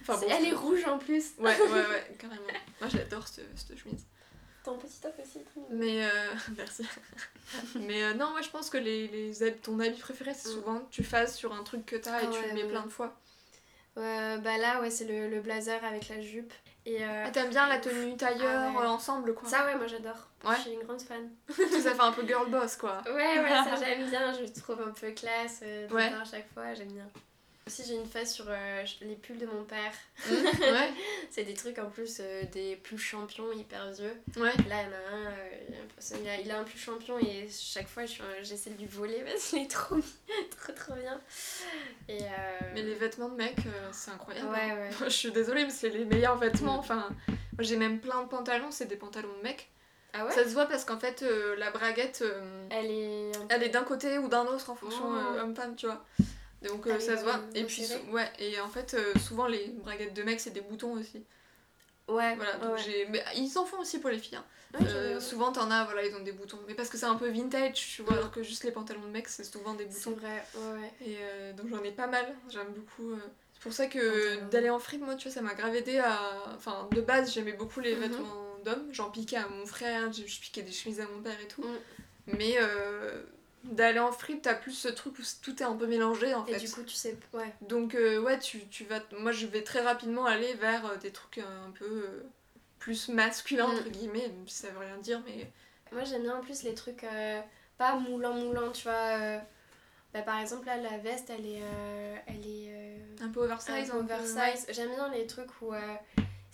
Enfin, 0.01 0.19
elle 0.29 0.45
je- 0.45 0.49
est 0.51 0.53
rouge 0.53 0.85
en 0.85 0.97
plus. 0.97 1.31
Ouais, 1.37 1.59
ouais, 1.59 1.71
ouais, 1.71 2.15
carrément. 2.19 2.41
Moi, 2.79 2.89
j'adore 2.89 3.27
cette, 3.27 3.45
cette 3.57 3.77
chemise. 3.77 4.05
Ton 4.63 4.77
petit 4.77 4.99
top 5.01 5.13
aussi, 5.21 5.39
très. 5.43 5.61
Mais, 5.69 6.05
euh, 6.05 6.09
merci. 6.57 6.83
mais 7.75 8.03
euh, 8.03 8.13
non, 8.13 8.31
moi, 8.31 8.41
je 8.41 8.49
pense 8.49 8.69
que 8.69 8.77
les, 8.77 9.07
les 9.07 9.53
ton 9.55 9.79
habit 9.79 9.99
préféré, 9.99 10.33
c'est 10.33 10.49
Mm. 10.49 10.51
souvent 10.53 10.79
que 10.79 10.89
tu 10.91 11.03
fasses 11.03 11.35
sur 11.37 11.53
un 11.53 11.63
truc 11.63 11.85
que 11.85 11.95
t'as 11.95 12.21
et 12.21 12.25
Ah 12.25 12.27
tu 12.31 12.39
ouais, 12.39 12.47
le 12.49 12.53
mets 12.53 12.63
ouais, 12.63 12.69
plein 12.69 12.83
de 12.83 12.89
fois. 12.89 13.15
Bah 13.95 14.37
là, 14.59 14.79
ouais, 14.81 14.91
c'est 14.91 15.05
le, 15.05 15.27
le 15.29 15.41
blazer 15.41 15.83
avec 15.83 16.07
la 16.09 16.21
jupe. 16.21 16.53
Et 16.89 17.03
euh, 17.03 17.23
Ah, 17.27 17.31
t'aimes 17.31 17.49
bien 17.49 17.67
la 17.67 17.79
tenue 17.79 18.15
tailleur 18.15 18.71
Ah 18.73 18.79
ouais. 18.79 18.85
euh, 18.85 18.89
ensemble, 18.89 19.33
quoi. 19.33 19.49
ça, 19.49 19.65
ouais, 19.65 19.75
moi 19.75 19.87
j'adore. 19.87 20.15
Ouais. 20.45 20.55
Je 20.55 20.61
suis 20.61 20.71
une 20.71 20.83
grande 20.83 21.01
fan. 21.01 21.29
ça 21.49 21.93
fait 21.93 21.99
un 22.01 22.11
peu 22.13 22.25
girl 22.25 22.49
boss, 22.49 22.77
quoi. 22.77 23.01
Ouais, 23.05 23.39
ouais, 23.39 23.49
ça 23.49 23.75
j'aime 23.85 24.09
bien, 24.09 24.31
je 24.33 24.45
trouve 24.61 24.81
un 24.81 24.91
peu 24.91 25.11
classe, 25.11 25.59
euh, 25.63 25.89
Ouais. 25.89 26.05
à 26.13 26.23
chaque 26.23 26.47
fois, 26.53 26.73
j'aime 26.73 26.93
bien. 26.93 27.07
Aussi, 27.67 27.83
j'ai 27.85 27.95
une 27.95 28.05
phase 28.07 28.31
sur 28.33 28.45
euh, 28.47 28.83
les 29.01 29.15
pulls 29.15 29.37
de 29.37 29.45
mon 29.45 29.63
père. 29.65 29.91
Mm, 30.27 30.31
ouais, 30.61 30.89
C'est 31.29 31.43
des 31.43 31.53
trucs 31.53 31.77
en 31.79 31.89
plus, 31.89 32.17
euh, 32.21 32.43
des 32.53 32.75
plus 32.77 32.97
champions 32.97 33.51
hyper 33.51 33.91
vieux. 33.91 34.15
ouais. 34.37 34.51
Là, 34.69 34.81
il 34.81 34.85
y 34.85 34.87
en 34.87 34.93
a 34.93 35.15
un, 35.15 35.31
euh, 35.31 36.19
il, 36.23 36.29
a, 36.29 36.39
il 36.39 36.51
a 36.51 36.59
un 36.59 36.63
plus 36.63 36.79
champion 36.79 37.19
et 37.19 37.47
chaque 37.51 37.87
fois 37.87 38.03
j'essaie 38.41 38.69
de 38.71 38.77
lui 38.77 38.87
voler 38.87 39.21
parce 39.25 39.49
qu'il 39.49 39.61
est 39.61 39.69
trop, 39.69 39.97
trop 40.57 40.73
trop 40.73 40.93
bien. 40.93 41.19
Et 42.07 42.23
euh, 42.23 42.27
Mais 42.73 42.81
les 42.83 42.95
vêtements 42.95 43.29
de 43.29 43.35
mec, 43.35 43.57
c'est 43.91 44.11
incroyable. 44.11 44.47
Ouais, 44.49 44.71
hein. 44.71 44.77
ouais. 44.77 44.89
je 45.05 45.09
suis 45.13 45.31
désolée, 45.31 45.65
mais 45.65 45.69
c'est 45.71 45.89
les 45.89 46.05
meilleurs 46.05 46.37
vêtements. 46.37 46.77
Mm. 46.77 46.79
Enfin, 46.79 47.09
j'ai 47.59 47.75
même 47.75 47.99
plein 47.99 48.23
de 48.23 48.29
pantalons, 48.29 48.71
c'est 48.71 48.85
des 48.85 48.95
pantalons 48.97 49.35
de 49.37 49.43
mec. 49.43 49.69
Ah 50.13 50.25
ouais? 50.25 50.31
Ça 50.31 50.45
se 50.45 50.49
voit 50.53 50.65
parce 50.67 50.85
qu'en 50.85 50.97
fait, 50.97 51.21
euh, 51.21 51.55
la 51.57 51.69
braguette, 51.69 52.21
euh, 52.21 52.67
Elle 52.71 52.89
est. 52.89 53.31
elle 53.49 53.69
d'un 53.71 53.83
côté 53.83 54.17
ou 54.17 54.29
d'un 54.29 54.45
autre 54.45 54.69
en 54.69 54.75
fonction 54.75 55.03
Oh. 55.05 55.13
euh, 55.35 55.41
homme-femme, 55.43 55.75
tu 55.75 55.85
vois. 55.85 56.03
Donc 56.63 56.85
Ah 56.85 56.89
euh, 56.89 56.95
oui, 56.97 57.01
ça 57.01 57.17
se 57.17 57.23
voit. 57.23 57.39
Et 57.55 57.63
puis, 57.65 57.83
sou- 57.85 57.99
ouais, 58.11 58.31
et 58.39 58.59
en 58.59 58.67
fait, 58.69 58.93
euh, 58.95 59.13
souvent 59.19 59.47
les 59.47 59.67
braguettes 59.83 60.13
de 60.13 60.23
mecs, 60.23 60.39
c'est 60.39 60.51
des 60.51 60.61
boutons 60.61 60.93
aussi. 60.93 61.23
Ouais, 62.07 62.35
Voilà, 62.35 62.57
donc 62.57 62.75
ouais. 62.75 62.83
j'ai. 62.83 63.05
Mais 63.07 63.23
ils 63.35 63.57
en 63.57 63.65
font 63.65 63.79
aussi 63.79 63.99
pour 63.99 64.09
les 64.09 64.17
filles. 64.17 64.37
hein. 64.37 64.45
Ouais, 64.73 64.87
Euh, 64.87 65.19
souvent, 65.19 65.51
t'en 65.51 65.69
as, 65.71 65.83
voilà, 65.85 66.05
ils 66.05 66.15
ont 66.15 66.21
des 66.23 66.31
boutons. 66.31 66.59
Mais 66.67 66.73
parce 66.73 66.89
que 66.89 66.97
c'est 66.97 67.05
un 67.05 67.15
peu 67.15 67.29
vintage, 67.29 67.73
tu 67.95 68.01
vois, 68.01 68.13
alors 68.13 68.31
que 68.31 68.43
juste 68.43 68.63
les 68.63 68.71
pantalons 68.71 69.01
de 69.01 69.07
mecs, 69.07 69.27
c'est 69.27 69.43
souvent 69.43 69.73
des 69.73 69.87
C'est 69.89 70.09
boutons. 70.09 70.19
vrai, 70.21 70.43
ouais. 70.55 70.91
Et 71.05 71.53
donc 71.53 71.67
j'en 71.69 71.83
ai 71.83 71.91
pas 71.91 72.07
mal, 72.07 72.25
j'aime 72.49 72.73
beaucoup. 72.73 73.13
C'est 73.53 73.61
pour 73.61 73.73
ça 73.73 73.87
que 73.87 74.33
Pantalon. 74.35 74.49
d'aller 74.49 74.69
en 74.69 74.79
fripe, 74.79 75.01
moi, 75.01 75.15
tu 75.15 75.27
vois, 75.27 75.33
ça 75.35 75.41
m'a 75.41 75.53
grave 75.53 75.75
aidé 75.75 75.99
à. 75.99 76.19
Enfin, 76.55 76.87
de 76.93 77.01
base, 77.01 77.33
j'aimais 77.33 77.53
beaucoup 77.53 77.79
les 77.81 77.95
Mhm. 77.95 78.01
vêtements 78.01 78.57
d'hommes. 78.63 78.87
J'en 78.91 79.09
piquais 79.09 79.37
à 79.37 79.47
mon 79.47 79.65
frère, 79.65 80.11
je 80.13 80.23
piquais 80.23 80.61
des 80.63 80.71
chemises 80.71 80.99
à 81.01 81.07
mon 81.07 81.21
père 81.21 81.39
et 81.41 81.47
tout. 81.47 81.63
Mm. 81.63 81.77
Mais 82.37 82.57
d'aller 83.63 83.99
en 83.99 84.11
fripe, 84.11 84.41
t'as 84.41 84.53
plus 84.55 84.71
ce 84.73 84.87
truc 84.87 85.17
où 85.19 85.21
tout 85.41 85.61
est 85.61 85.65
un 85.65 85.75
peu 85.75 85.87
mélangé 85.87 86.33
en 86.33 86.45
Et 86.45 86.53
fait. 86.53 86.59
du 86.59 86.71
coup, 86.71 86.83
tu 86.83 86.95
sais. 86.95 87.17
Ouais. 87.33 87.53
Donc 87.61 87.95
euh, 87.95 88.19
ouais, 88.19 88.39
tu, 88.39 88.65
tu 88.67 88.85
vas... 88.85 89.01
Moi 89.19 89.31
je 89.31 89.45
vais 89.47 89.63
très 89.63 89.81
rapidement 89.81 90.25
aller 90.25 90.53
vers 90.55 90.85
euh, 90.85 90.95
des 90.97 91.11
trucs 91.11 91.39
euh, 91.39 91.65
un 91.67 91.71
peu 91.71 91.85
euh, 91.85 92.23
plus 92.79 93.09
masculins, 93.09 93.67
Mm. 93.67 93.71
entre 93.77 93.89
guillemets, 93.89 94.27
même 94.29 94.47
si 94.47 94.55
ça 94.55 94.69
veut 94.69 94.79
rien 94.79 94.97
dire, 94.97 95.21
mais... 95.25 95.51
Moi, 95.91 96.03
j'aime 96.03 96.23
bien 96.23 96.35
en 96.37 96.41
plus 96.41 96.63
les 96.63 96.73
trucs 96.73 97.05
pas 97.77 97.95
moulant-moulant, 97.95 98.71
tu 98.73 98.83
vois. 98.83 99.39
bah, 100.13 100.21
par 100.21 100.39
exemple, 100.39 100.65
là, 100.65 100.75
la 100.75 100.97
veste, 100.97 101.29
elle 101.29 101.45
est. 101.45 101.61
elle 102.27 102.45
est 102.45 102.99
Un 103.21 103.29
peu 103.29 103.39
oversize. 103.41 103.89
un 103.89 103.93
peu 103.93 103.99
un 103.99 104.03
peu- 104.05 104.13
oversize. 104.15 104.65
J'aime 104.69 104.89
bien 104.89 105.09
les 105.13 105.25
trucs 105.27 105.61
où 105.61 105.71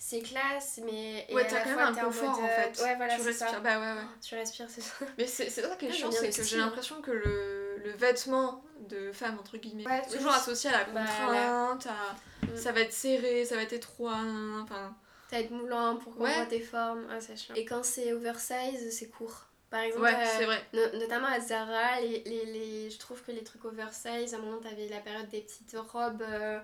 c'est 0.06 0.20
classe, 0.20 0.80
mais. 0.84 1.24
et 1.28 1.34
Ouais, 1.34 1.42
à 1.42 1.44
t'as 1.46 1.54
la 1.60 1.64
quand 1.64 1.70
fois, 1.70 1.84
même 1.90 1.98
un 1.98 2.04
confort 2.04 2.30
mode, 2.32 2.40
en 2.40 2.44
euh, 2.46 2.48
fait. 2.48 2.82
Ouais, 2.82 2.96
voilà, 2.96 3.16
tu 3.16 3.22
c'est 3.22 3.32
ça. 3.32 3.44
respires. 3.46 3.62
Bah 3.62 3.80
ouais, 3.80 3.92
ouais. 4.00 4.06
Tu 4.22 4.34
respires, 4.34 4.66
c'est 4.68 4.80
ça. 4.82 4.92
Mais 5.16 5.26
c'est 5.26 5.48
c'est 5.48 5.62
ça 5.62 5.76
qui 5.76 5.86
est 5.86 5.92
chiant, 5.92 6.10
c'est 6.10 6.30
que 6.30 6.42
j'ai 6.42 6.58
l'impression 6.58 7.00
que 7.00 7.10
le, 7.10 7.78
le 7.84 7.90
vêtement 7.92 8.62
de 8.80 9.12
femme, 9.12 9.38
entre 9.38 9.56
guillemets, 9.56 9.86
Ouais, 9.86 10.02
toujours 10.10 10.32
associé 10.32 10.68
à 10.70 10.72
la 10.78 10.84
Bah, 10.84 11.00
contrainte, 11.06 11.86
à... 11.86 12.46
Mm. 12.46 12.56
ça 12.56 12.72
va 12.72 12.80
être 12.80 12.92
serré, 12.92 13.44
ça 13.46 13.56
va 13.56 13.62
être 13.62 13.72
étroit, 13.72 14.18
enfin... 14.62 14.94
Ça 15.30 15.36
va 15.36 15.42
être 15.42 15.50
moulant 15.50 15.96
pour 15.96 16.14
qu'on 16.14 16.24
Ouais. 16.24 16.34
voit 16.34 16.46
tes 16.46 16.60
formes. 16.60 17.06
Ah, 17.10 17.18
c'est 17.20 17.34
chiant. 17.36 17.54
Et 17.54 17.64
quand 17.64 17.82
c'est 17.82 18.12
oversize, 18.12 18.94
c'est 18.96 19.08
court. 19.08 19.46
Par 19.70 19.80
exemple, 19.80 20.02
Ouais, 20.04 20.14
euh, 20.14 20.24
c'est 20.38 20.44
vrai. 20.44 20.62
no- 20.74 20.98
notamment 21.00 21.26
à 21.28 21.40
Zara, 21.40 21.98
les, 22.02 22.22
les, 22.26 22.44
les- 22.44 22.90
je 22.90 22.98
trouve 22.98 23.22
que 23.22 23.32
les 23.32 23.42
trucs 23.42 23.64
oversize, 23.64 24.34
à 24.34 24.36
un 24.36 24.40
moment, 24.40 24.58
t'avais 24.60 24.86
la 24.88 25.00
période 25.00 25.28
des 25.30 25.40
petites 25.40 25.74
robes. 25.90 26.22
euh, 26.22 26.60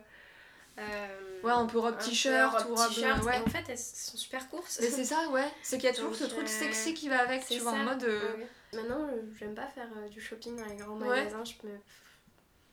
euh, 0.81 1.43
Ouais, 1.43 1.53
un 1.53 1.67
peu 1.67 1.79
robe 1.79 1.97
t-shirt 1.99 2.67
ou 2.69 2.75
robe... 2.75 2.89
t-shirt, 2.89 3.23
ouais. 3.25 3.39
Et 3.39 3.41
en 3.41 3.47
fait, 3.47 3.65
elles 3.69 3.79
sont 3.79 4.17
super 4.17 4.49
courtes. 4.51 4.77
Mais 4.81 4.89
c'est 4.91 5.05
ça, 5.05 5.29
ouais. 5.31 5.49
C'est 5.63 5.77
qu'il 5.79 5.87
y 5.87 5.93
a 5.93 5.95
toujours 5.95 6.15
ce 6.15 6.25
truc 6.25 6.45
euh, 6.45 6.47
sexy 6.47 6.93
qui 6.95 7.09
va 7.09 7.21
avec, 7.21 7.47
tu 7.47 7.59
vois, 7.61 7.73
en 7.73 7.77
mode... 7.85 8.05
euh, 8.05 8.37
Ouais. 8.37 8.47
Maintenant, 8.75 9.09
euh, 9.09 9.23
j'aime 9.39 9.55
pas 9.55 9.67
faire 9.67 9.89
euh, 9.97 10.09
du 10.09 10.21
shopping 10.21 10.57
dans 10.57 10.65
les 10.67 10.77
grands 10.77 10.97
Ouais. 10.99 11.09
magasins. 11.25 11.43
Je, 11.45 11.67
me... 11.67 11.73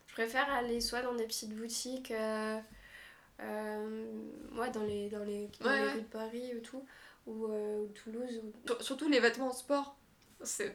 je 0.08 0.14
préfère 0.14 0.52
aller 0.54 0.80
soit 0.82 1.02
dans 1.02 1.16
des 1.16 1.26
petites 1.26 1.54
boutiques, 1.56 2.12
euh, 2.12 2.60
euh, 3.42 4.06
ouais, 4.54 4.70
dans 4.72 4.84
les, 4.84 5.10
dans 5.10 5.24
les, 5.24 5.50
dans 5.60 5.72
les 5.72 5.84
rues 5.92 6.02
de 6.02 6.08
Paris 6.08 6.54
ou 6.56 6.60
tout, 6.60 6.86
ou, 7.26 7.46
euh, 7.46 7.84
ou 7.84 7.88
Toulouse. 7.94 8.42
Ou... 8.44 8.54
sur- 8.68 8.82
Surtout 8.84 9.10
les 9.10 9.20
vêtements 9.20 9.48
en 9.48 9.54
sport. 9.54 9.96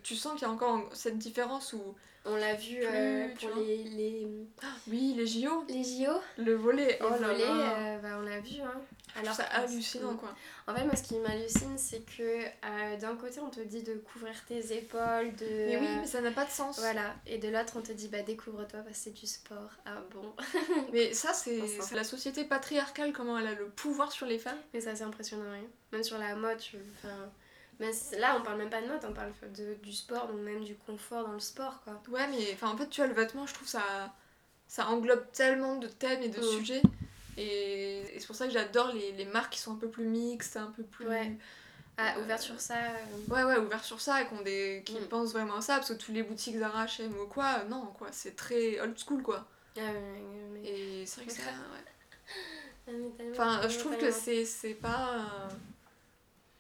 Tu 0.03 0.17
sens 0.17 0.33
qu'il 0.35 0.43
y 0.43 0.51
a 0.51 0.53
encore 0.53 0.89
cette 0.93 1.19
différence 1.19 1.73
où... 1.73 1.95
On 2.25 2.37
l'a 2.37 2.55
vu 2.55 2.77
Plus, 2.77 2.87
euh, 2.87 3.29
tu 3.37 3.47
pour 3.49 3.57
les, 3.57 3.79
les, 3.79 4.27
Oui, 4.87 5.15
les 5.17 5.27
JO, 5.27 5.65
les 5.69 5.83
JO, 5.83 6.13
le 6.39 6.55
volet, 6.55 6.87
les 6.87 6.99
oh 7.01 7.11
là 7.11 7.17
volets, 7.17 7.39
là. 7.45 7.79
euh, 7.79 7.99
bah, 7.99 8.09
on 8.19 8.21
l'a 8.23 8.39
vu. 8.39 8.61
Hein. 8.61 8.81
Ça 9.33 9.43
que- 9.43 9.57
hallucinant, 9.57 10.15
quoi. 10.15 10.33
En 10.69 10.73
fait, 10.75 10.85
moi, 10.85 10.95
ce 10.95 11.03
qui 11.03 11.17
m'hallucine, 11.17 11.77
c'est 11.77 11.99
que 12.17 12.23
euh, 12.45 12.97
d'un 13.01 13.17
côté, 13.17 13.41
on 13.41 13.51
te 13.51 13.59
dit 13.59 13.83
de 13.83 13.95
couvrir 13.95 14.35
tes 14.47 14.73
épaules, 14.73 15.35
de. 15.35 15.47
Mais 15.47 15.77
oui, 15.79 15.87
mais 16.01 16.07
ça 16.07 16.21
n'a 16.21 16.31
pas 16.31 16.45
de 16.45 16.51
sens. 16.53 16.79
Voilà, 16.79 17.13
et 17.27 17.39
de 17.39 17.49
l'autre, 17.49 17.73
on 17.77 17.83
te 17.83 17.91
dit, 17.91 18.07
bah 18.07 18.23
découvre-toi 18.23 18.81
parce 18.83 18.97
que 18.99 19.03
c'est 19.03 19.11
du 19.11 19.27
sport. 19.27 19.71
Ah 19.85 20.01
bon? 20.13 20.33
Mais 20.93 21.13
ça, 21.15 21.33
c'est 21.33 21.61
la 21.93 22.05
société 22.05 22.45
patriarcale, 22.45 23.13
comment 23.13 23.37
elle 23.37 23.49
a 23.49 23.55
le 23.55 23.67
pouvoir 23.69 24.13
sur 24.13 24.27
les 24.27 24.39
femmes. 24.39 24.61
Mais 24.73 24.81
ça, 24.81 24.95
c'est 24.95 25.03
impressionnant, 25.05 25.51
oui. 25.53 25.67
Même 25.91 26.05
sur 26.05 26.19
la 26.19 26.37
mode, 26.37 26.59
tu- 26.59 26.77
enfin. 26.99 27.31
Mais 27.81 27.93
c'est- 27.93 28.19
là, 28.19 28.37
on 28.39 28.43
parle 28.43 28.59
même 28.59 28.71
pas 28.71 28.81
de 28.83 28.87
mode, 28.87 29.01
on 29.09 29.13
parle 29.13 29.33
de, 29.57 29.75
du 29.83 29.93
sport, 29.93 30.29
donc 30.29 30.37
même 30.41 30.63
du 30.63 30.75
confort 30.77 31.25
dans 31.27 31.33
le 31.33 31.41
sport, 31.41 31.83
quoi. 31.85 32.01
Ouais, 32.09 32.27
mais 32.29 32.53
enfin, 32.55 32.69
en 32.69 32.77
fait, 32.77 32.89
tu 32.89 33.01
vois, 33.01 33.09
le 33.09 33.15
vêtement, 33.15 33.47
je 33.47 33.55
trouve 33.55 33.67
ça, 33.69 33.83
ça 34.69 34.87
englobe 34.89 35.25
tellement 35.33 35.77
de 35.77 35.89
thèmes 35.89 36.23
et 36.23 36.29
de 36.29 36.39
Mm. 36.41 36.59
sujets. 36.59 36.83
Et, 37.39 38.01
et 38.15 38.21
c'est 38.21 38.27
pour 38.27 38.37
ça 38.37 38.47
que 38.47 38.53
j'adore 38.53 38.93
les, 38.93 39.13
les 39.13 39.25
marques 39.25 39.55
qui 39.55 39.59
sont 39.59 39.73
un 39.73 39.77
peu 39.79 39.89
plus 39.89 40.05
mixtes, 40.05 40.57
un 40.57 40.71
peu 40.77 40.83
plus. 40.83 41.07
Ouais. 41.09 41.33
Ah, 41.97 42.15
Euh, 42.17 42.23
ouvert 42.25 42.41
sur 42.41 42.61
ça. 42.61 42.75
euh, 42.77 43.17
Ouais, 43.29 43.45
ouais, 43.45 43.79
sur 43.83 44.01
ça 44.01 44.23
et 44.23 44.27
qui, 44.27 44.35
ont 44.35 44.43
des... 44.43 44.83
qui 44.85 44.95
Mm. 44.99 45.09
pensent 45.09 45.33
vraiment 45.33 45.57
à 45.57 45.61
ça. 45.61 45.77
Parce 45.77 45.89
que 45.89 45.95
tous 45.95 46.13
les 46.13 46.23
boutiques 46.23 46.57
Zara, 46.59 46.85
H&M 46.87 47.13
ou 47.21 47.27
quoi, 47.27 47.61
euh, 47.61 47.69
non, 47.69 47.87
quoi, 47.99 48.09
c'est 48.13 48.37
très 48.37 48.81
old 48.81 48.97
school, 48.99 49.23
quoi. 49.23 49.47
ah, 49.77 49.81
mais- 49.81 50.61
mais- 50.61 50.69
Et 50.69 51.07
c'est 51.07 51.17
vrai 51.23 51.27
que 51.27 51.33
ça. 51.33 51.43
ouais. 51.43 51.85
ah, 52.89 52.91
Enfin, 53.33 53.69
je 53.69 53.79
trouve 53.79 53.97
que 53.97 54.11
c'est 54.11 54.45
c'est 54.45 54.75
pas. 54.75 55.15
euh, 55.17 55.49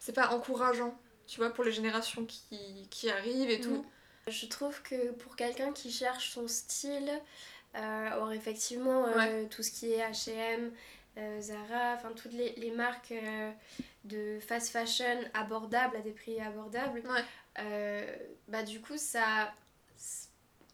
C'est 0.04 0.12
pas 0.12 0.30
encourageant, 0.30 0.98
tu 1.28 1.38
vois, 1.38 1.50
pour 1.50 1.62
les 1.62 1.70
générations 1.70 2.24
qui, 2.26 2.88
qui 2.90 3.08
arrivent 3.08 3.50
et 3.50 3.60
tout. 3.60 3.86
Je 4.26 4.46
trouve 4.46 4.82
que 4.82 5.12
pour 5.12 5.36
quelqu'un 5.36 5.70
qui 5.72 5.92
cherche 5.92 6.30
son 6.32 6.48
style, 6.48 7.08
euh, 7.76 8.10
or 8.16 8.32
effectivement 8.32 9.06
euh, 9.06 9.14
Ouais. 9.16 9.48
tout 9.48 9.62
ce 9.62 9.70
qui 9.70 9.92
est 9.92 9.98
H&M, 10.04 10.72
euh, 11.18 11.40
Zara, 11.40 11.94
enfin 11.94 12.10
toutes 12.16 12.32
les, 12.32 12.52
les 12.56 12.72
marques 12.72 13.14
de 14.02 14.40
fast 14.40 14.70
fashion 14.70 15.20
abordables 15.34 15.96
à 15.96 16.00
des 16.00 16.10
prix 16.10 16.40
abordables, 16.40 17.04
Ouais. 17.08 18.28
bah 18.48 18.64
du 18.64 18.80
coup 18.80 18.98
ça 18.98 19.54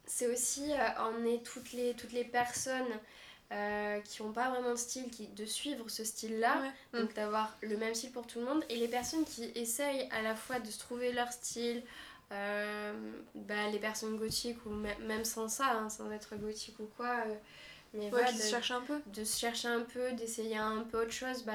c'est 0.06 0.26
aussi 0.26 0.72
emmener 0.98 1.42
toutes 1.42 1.72
les, 1.72 1.92
toutes 1.92 2.12
les 2.12 2.24
personnes 2.24 2.98
euh, 3.52 4.00
qui 4.00 4.22
n'ont 4.22 4.32
pas 4.32 4.50
vraiment 4.50 4.72
de 4.72 4.76
style, 4.76 5.10
qui, 5.10 5.26
de 5.28 5.46
suivre 5.46 5.88
ce 5.88 6.04
style-là, 6.04 6.56
Ouais. 6.92 7.00
donc 7.00 7.14
d'avoir 7.14 7.56
le 7.62 7.76
même 7.76 7.94
style 7.94 8.12
pour 8.12 8.26
tout 8.26 8.38
le 8.40 8.44
monde, 8.44 8.62
et 8.68 8.76
les 8.76 8.88
personnes 8.88 9.24
qui 9.24 9.44
essayent 9.54 10.08
à 10.10 10.20
la 10.22 10.34
fois 10.34 10.58
de 10.60 10.70
se 10.70 10.78
trouver 10.78 11.12
leur 11.12 11.32
style, 11.32 11.82
euh, 12.32 12.92
bah, 13.34 13.68
les 13.72 13.78
personnes 13.78 14.16
gothiques 14.16 14.64
ou 14.66 14.70
mê- 14.70 14.98
même 15.06 15.24
sans 15.24 15.48
ça, 15.48 15.70
hein, 15.72 15.88
sans 15.88 16.10
être 16.12 16.36
gothique 16.36 16.78
ou 16.78 16.88
quoi, 16.96 17.22
euh, 17.26 17.34
mais 17.94 18.00
Ouais, 18.04 18.10
voilà, 18.10 18.26
qui 18.26 18.36
de, 18.36 18.42
se 18.42 18.50
cherchent 18.50 18.70
un 18.70 18.82
peu. 18.82 19.00
de 19.06 19.24
se 19.24 19.38
chercher 19.38 19.68
un 19.68 19.80
peu, 19.80 20.12
d'essayer 20.12 20.58
un 20.58 20.82
peu 20.90 21.00
autre 21.00 21.12
chose, 21.12 21.42
bah, 21.44 21.52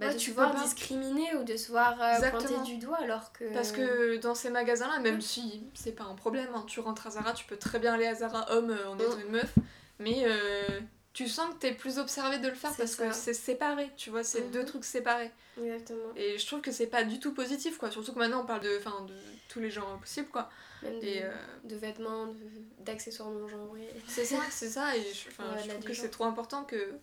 bah, 0.00 0.06
Ouais, 0.08 0.14
de 0.14 0.18
tu 0.18 0.30
se 0.30 0.34
voir 0.34 0.52
discriminer 0.56 1.36
ou 1.36 1.44
de 1.44 1.56
se 1.56 1.70
voir 1.70 1.94
euh, 2.02 2.28
pointer 2.30 2.58
du 2.64 2.78
doigt 2.78 2.98
alors 3.00 3.32
que... 3.32 3.44
Parce 3.54 3.70
que 3.70 4.16
dans 4.16 4.34
ces 4.34 4.50
magasins-là, 4.50 4.98
même 4.98 5.20
si 5.20 5.62
c'est 5.74 5.92
pas 5.92 6.02
un 6.02 6.16
problème, 6.16 6.48
hein, 6.56 6.64
tu 6.66 6.80
rentres 6.80 7.06
à 7.06 7.10
Zara, 7.10 7.32
tu 7.32 7.44
peux 7.44 7.56
très 7.56 7.78
bien 7.78 7.94
aller 7.94 8.06
à 8.08 8.16
Zara 8.16 8.50
homme 8.52 8.76
en 8.88 8.98
étant 8.98 9.16
Mm. 9.16 9.20
une 9.20 9.30
meuf, 9.30 9.54
mais 10.00 10.24
euh, 10.26 10.80
tu 11.14 11.28
sens 11.28 11.48
que 11.54 11.58
t'es 11.60 11.72
plus 11.72 11.98
observé 11.98 12.38
de 12.38 12.48
le 12.48 12.54
faire 12.54 12.74
parce 12.76 12.96
que 12.96 13.12
c'est 13.12 13.34
séparé, 13.34 13.90
tu 13.96 14.10
vois, 14.10 14.22
c'est 14.24 14.42
Mhm. 14.42 14.50
deux 14.50 14.64
trucs 14.66 14.84
séparés. 14.84 15.30
Exactement. 15.62 16.12
Et 16.16 16.36
je 16.38 16.46
trouve 16.46 16.60
que 16.60 16.72
c'est 16.72 16.88
pas 16.88 17.04
du 17.04 17.18
tout 17.20 17.32
positif, 17.32 17.78
quoi, 17.78 17.90
surtout 17.90 18.12
que 18.12 18.18
maintenant 18.18 18.42
on 18.42 18.46
parle 18.46 18.60
de, 18.62 18.68
de 18.78 19.14
tous 19.48 19.60
les 19.60 19.70
genres 19.70 19.98
possibles, 19.98 20.28
quoi. 20.28 20.50
Même 20.82 20.98
de, 21.00 21.04
Et 21.06 21.22
euh, 21.24 21.30
de 21.64 21.76
vêtements, 21.76 22.26
de- 22.26 22.34
d'accessoires 22.80 23.30
non 23.30 23.46
genrés. 23.48 23.88
c'est 24.08 24.24
ça, 24.24 24.36
c'est 24.50 24.68
ça, 24.68 24.96
et 24.96 25.00
je, 25.02 25.28
Ouais, 25.42 25.62
je 25.62 25.68
trouve 25.70 25.84
que 25.84 25.94
c'est 25.94 26.10
trop 26.10 26.24
important 26.24 26.64
que, 26.64 26.94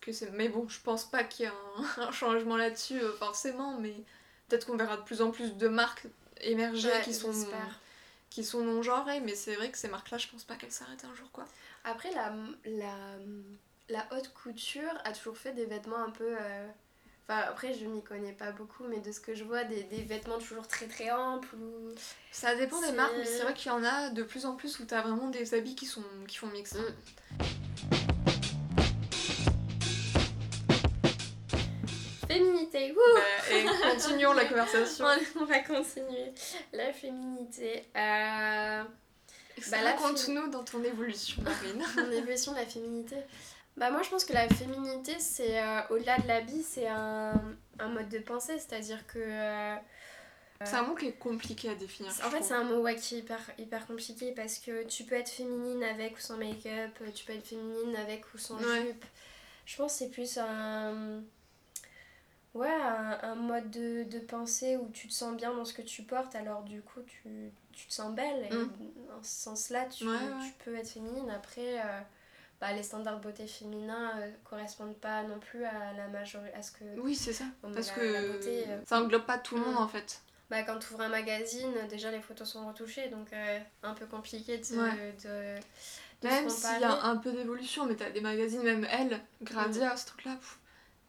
que. 0.00 0.10
Mais 0.32 0.48
bon, 0.48 0.68
je 0.68 0.80
pense 0.80 1.04
pas 1.04 1.24
qu'il 1.24 1.46
y 1.46 1.48
ait 1.48 1.52
un, 1.98 2.02
un 2.08 2.12
changement 2.12 2.56
là-dessus, 2.56 3.00
euh, 3.00 3.12
forcément, 3.14 3.78
mais 3.80 3.94
peut-être 4.48 4.66
qu'on 4.66 4.76
verra 4.76 4.96
de 4.96 5.02
plus 5.02 5.20
en 5.22 5.30
plus 5.32 5.56
de 5.56 5.68
marques 5.68 6.06
émerger 6.40 6.88
Ouais, 6.88 7.02
qui 7.02 7.14
sont. 7.14 7.32
Qui 8.34 8.42
sont 8.42 8.64
non 8.64 8.82
genrées, 8.82 9.20
mais 9.20 9.36
c'est 9.36 9.54
vrai 9.54 9.70
que 9.70 9.78
ces 9.78 9.86
marques-là, 9.86 10.18
je 10.18 10.26
pense 10.26 10.42
pas 10.42 10.56
qu'elles 10.56 10.72
s'arrêtent 10.72 11.04
un 11.04 11.14
jour, 11.14 11.30
quoi. 11.30 11.44
Après, 11.84 12.10
la, 12.10 12.32
la, 12.64 12.96
la 13.88 14.08
haute 14.10 14.34
couture 14.34 14.92
a 15.04 15.12
toujours 15.12 15.36
fait 15.36 15.52
des 15.52 15.66
vêtements 15.66 16.02
un 16.02 16.10
peu. 16.10 16.36
euh, 16.40 16.66
Enfin, 17.26 17.40
après, 17.48 17.72
je 17.72 17.86
m'y 17.86 18.02
connais 18.02 18.32
pas 18.32 18.50
beaucoup, 18.50 18.84
mais 18.88 18.98
de 18.98 19.12
ce 19.12 19.20
que 19.20 19.34
je 19.36 19.44
vois, 19.44 19.62
des, 19.62 19.84
des 19.84 20.02
vêtements 20.02 20.38
toujours 20.38 20.66
très 20.66 20.86
très 20.88 21.10
amples. 21.12 21.54
Ou... 21.54 21.94
Ça 22.32 22.56
dépend 22.56 22.80
des 22.80 22.92
marques, 22.92 23.14
mais 23.16 23.24
c'est 23.24 23.44
vrai 23.44 23.54
qu'il 23.54 23.68
y 23.68 23.74
en 23.74 23.84
a 23.84 24.10
de 24.10 24.24
plus 24.24 24.44
en 24.46 24.56
plus 24.56 24.80
où 24.80 24.84
t'as 24.84 25.00
vraiment 25.00 25.28
des 25.28 25.54
habits 25.54 25.76
qui, 25.76 25.86
sont, 25.86 26.02
qui 26.26 26.36
font 26.36 26.48
mix. 26.48 26.74
Mm. 26.74 27.44
Féminité, 32.78 32.92
wouh 32.92 33.00
Bah, 33.14 33.56
et 33.56 33.90
continuons 33.90 34.32
la 34.32 34.44
conversation. 34.46 35.04
On 35.40 35.44
va 35.44 35.60
continuer. 35.60 36.32
La 36.72 36.92
féminité. 36.92 37.84
Euh, 37.96 38.82
Bah, 39.70 39.76
Raconte-nous 39.82 40.48
dans 40.48 40.64
ton 40.64 40.82
évolution, 40.82 41.42
Marine. 41.42 41.84
mon 41.96 42.10
évolution 42.10 42.52
de 42.52 42.58
la 42.58 42.66
féminité. 42.66 43.16
Bah 43.76 43.90
moi 43.90 44.02
je 44.02 44.08
pense 44.10 44.24
que 44.24 44.32
la 44.32 44.48
féminité 44.48 45.16
c'est 45.18 45.60
euh, 45.60 45.80
au-delà 45.90 46.16
de 46.18 46.28
l'habit 46.28 46.62
c'est 46.62 46.86
un, 46.86 47.32
un 47.80 47.88
mode 47.88 48.08
de 48.08 48.20
pensée 48.20 48.56
c'est-à-dire 48.56 49.04
que 49.08 49.18
euh, 49.18 49.74
c'est 50.64 50.76
un 50.76 50.82
mot 50.82 50.94
qui 50.94 51.06
est 51.08 51.18
compliqué 51.18 51.70
à 51.70 51.74
définir. 51.74 52.12
en 52.24 52.30
fait 52.30 52.44
c'est 52.44 52.54
un 52.54 52.62
mot 52.62 52.82
ouais, 52.82 52.94
qui 52.94 53.16
est 53.16 53.18
hyper, 53.18 53.40
hyper 53.58 53.84
compliqué 53.88 54.30
parce 54.30 54.60
que 54.60 54.84
tu 54.84 55.02
peux 55.02 55.16
être 55.16 55.28
féminine 55.28 55.82
avec 55.82 56.16
ou 56.16 56.20
sans 56.20 56.36
make-up 56.36 56.92
tu 57.16 57.24
peux 57.24 57.32
être 57.32 57.48
féminine 57.48 57.96
avec 57.96 58.22
ou 58.32 58.38
sans 58.38 58.58
Ouais. 58.58 58.82
jupe 58.86 59.04
je 59.66 59.76
pense 59.76 59.92
que 59.94 59.98
c'est 59.98 60.10
plus 60.10 60.38
un 60.38 61.24
ouais 62.54 62.70
un, 62.72 63.18
un 63.22 63.34
mode 63.34 63.70
de, 63.70 64.04
de 64.04 64.18
pensée 64.20 64.76
où 64.76 64.88
tu 64.90 65.08
te 65.08 65.12
sens 65.12 65.36
bien 65.36 65.52
dans 65.52 65.64
ce 65.64 65.72
que 65.72 65.82
tu 65.82 66.02
portes 66.02 66.34
alors 66.34 66.62
du 66.62 66.80
coup 66.82 67.00
tu, 67.06 67.50
tu 67.72 67.86
te 67.86 67.92
sens 67.92 68.14
belle 68.14 68.46
et 68.50 68.54
Mm. 68.54 68.70
dans 69.08 69.22
ce 69.22 69.42
sens 69.42 69.70
là 69.70 69.84
tu, 69.86 70.04
Ouais, 70.06 70.12
ouais. 70.12 70.46
tu 70.46 70.52
peux 70.64 70.74
être 70.76 70.88
féminine 70.88 71.30
après 71.30 71.80
euh, 71.80 72.00
bah, 72.60 72.72
les 72.72 72.82
standards 72.82 73.18
de 73.18 73.22
beauté 73.22 73.46
féminin 73.46 74.12
euh, 74.18 74.30
correspondent 74.44 74.96
pas 74.96 75.22
non 75.24 75.38
plus 75.40 75.64
à 75.64 75.92
la 75.96 76.06
majorité 76.08 76.54
à 76.56 76.62
ce 76.62 76.70
que 76.72 76.84
Oui, 76.98 77.14
c'est 77.16 77.32
ça. 77.32 77.44
Parce 77.60 77.88
la- 77.88 77.94
que 77.94 78.00
la 78.00 78.22
beauté, 78.32 78.64
euh, 78.68 78.80
ça 78.86 79.00
englobe 79.00 79.26
pas 79.26 79.38
tout 79.38 79.56
le 79.56 79.62
monde 79.62 79.74
Mm. 79.74 79.78
en 79.78 79.88
fait. 79.88 80.20
bah, 80.50 80.62
quand 80.62 80.78
tu 80.78 80.92
ouvres 80.92 81.02
un 81.02 81.08
magazine 81.08 81.72
déjà 81.88 82.10
les 82.12 82.20
photos 82.20 82.48
sont 82.48 82.66
retouchées 82.68 83.08
donc 83.08 83.32
euh, 83.32 83.58
un 83.82 83.94
peu 83.94 84.06
compliqué 84.06 84.58
de, 84.58 84.76
Ouais. 84.76 85.14
de, 85.24 85.56
de 86.22 86.28
Même 86.28 86.48
s'il 86.48 86.80
y 86.80 86.84
a 86.84 87.02
un 87.04 87.16
peu 87.16 87.32
d'évolution, 87.32 87.86
mais 87.86 87.96
t'as 87.96 88.10
des 88.10 88.20
magazines, 88.20 88.62
même 88.62 88.86
elle, 88.90 89.20
Gradia, 89.42 89.96
ce 89.96 90.06
truc-là, 90.06 90.36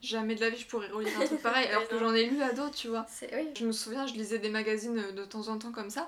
jamais 0.06 0.36
de 0.36 0.42
la 0.42 0.50
vie 0.50 0.58
je 0.60 0.68
pourrais 0.68 0.88
relire 0.90 1.20
un 1.20 1.26
truc 1.26 1.42
pareil, 1.44 1.68
alors 1.68 1.88
que 1.88 1.98
j'en 2.00 2.14
ai 2.14 2.26
lu 2.26 2.42
à 2.42 2.54
d'autres, 2.54 2.76
tu 2.76 2.88
vois. 2.88 3.06
C'est- 3.10 3.34
oui 3.36 3.50
Je 3.58 3.66
me 3.66 3.72
souviens, 3.72 4.06
je 4.08 4.14
lisais 4.14 4.40
des 4.40 4.50
magazines 4.50 4.98
euh, 5.00 5.12
de 5.12 5.26
temps 5.26 5.48
en 5.50 5.58
temps 5.58 5.72
comme 5.72 5.90
ça. 5.90 6.08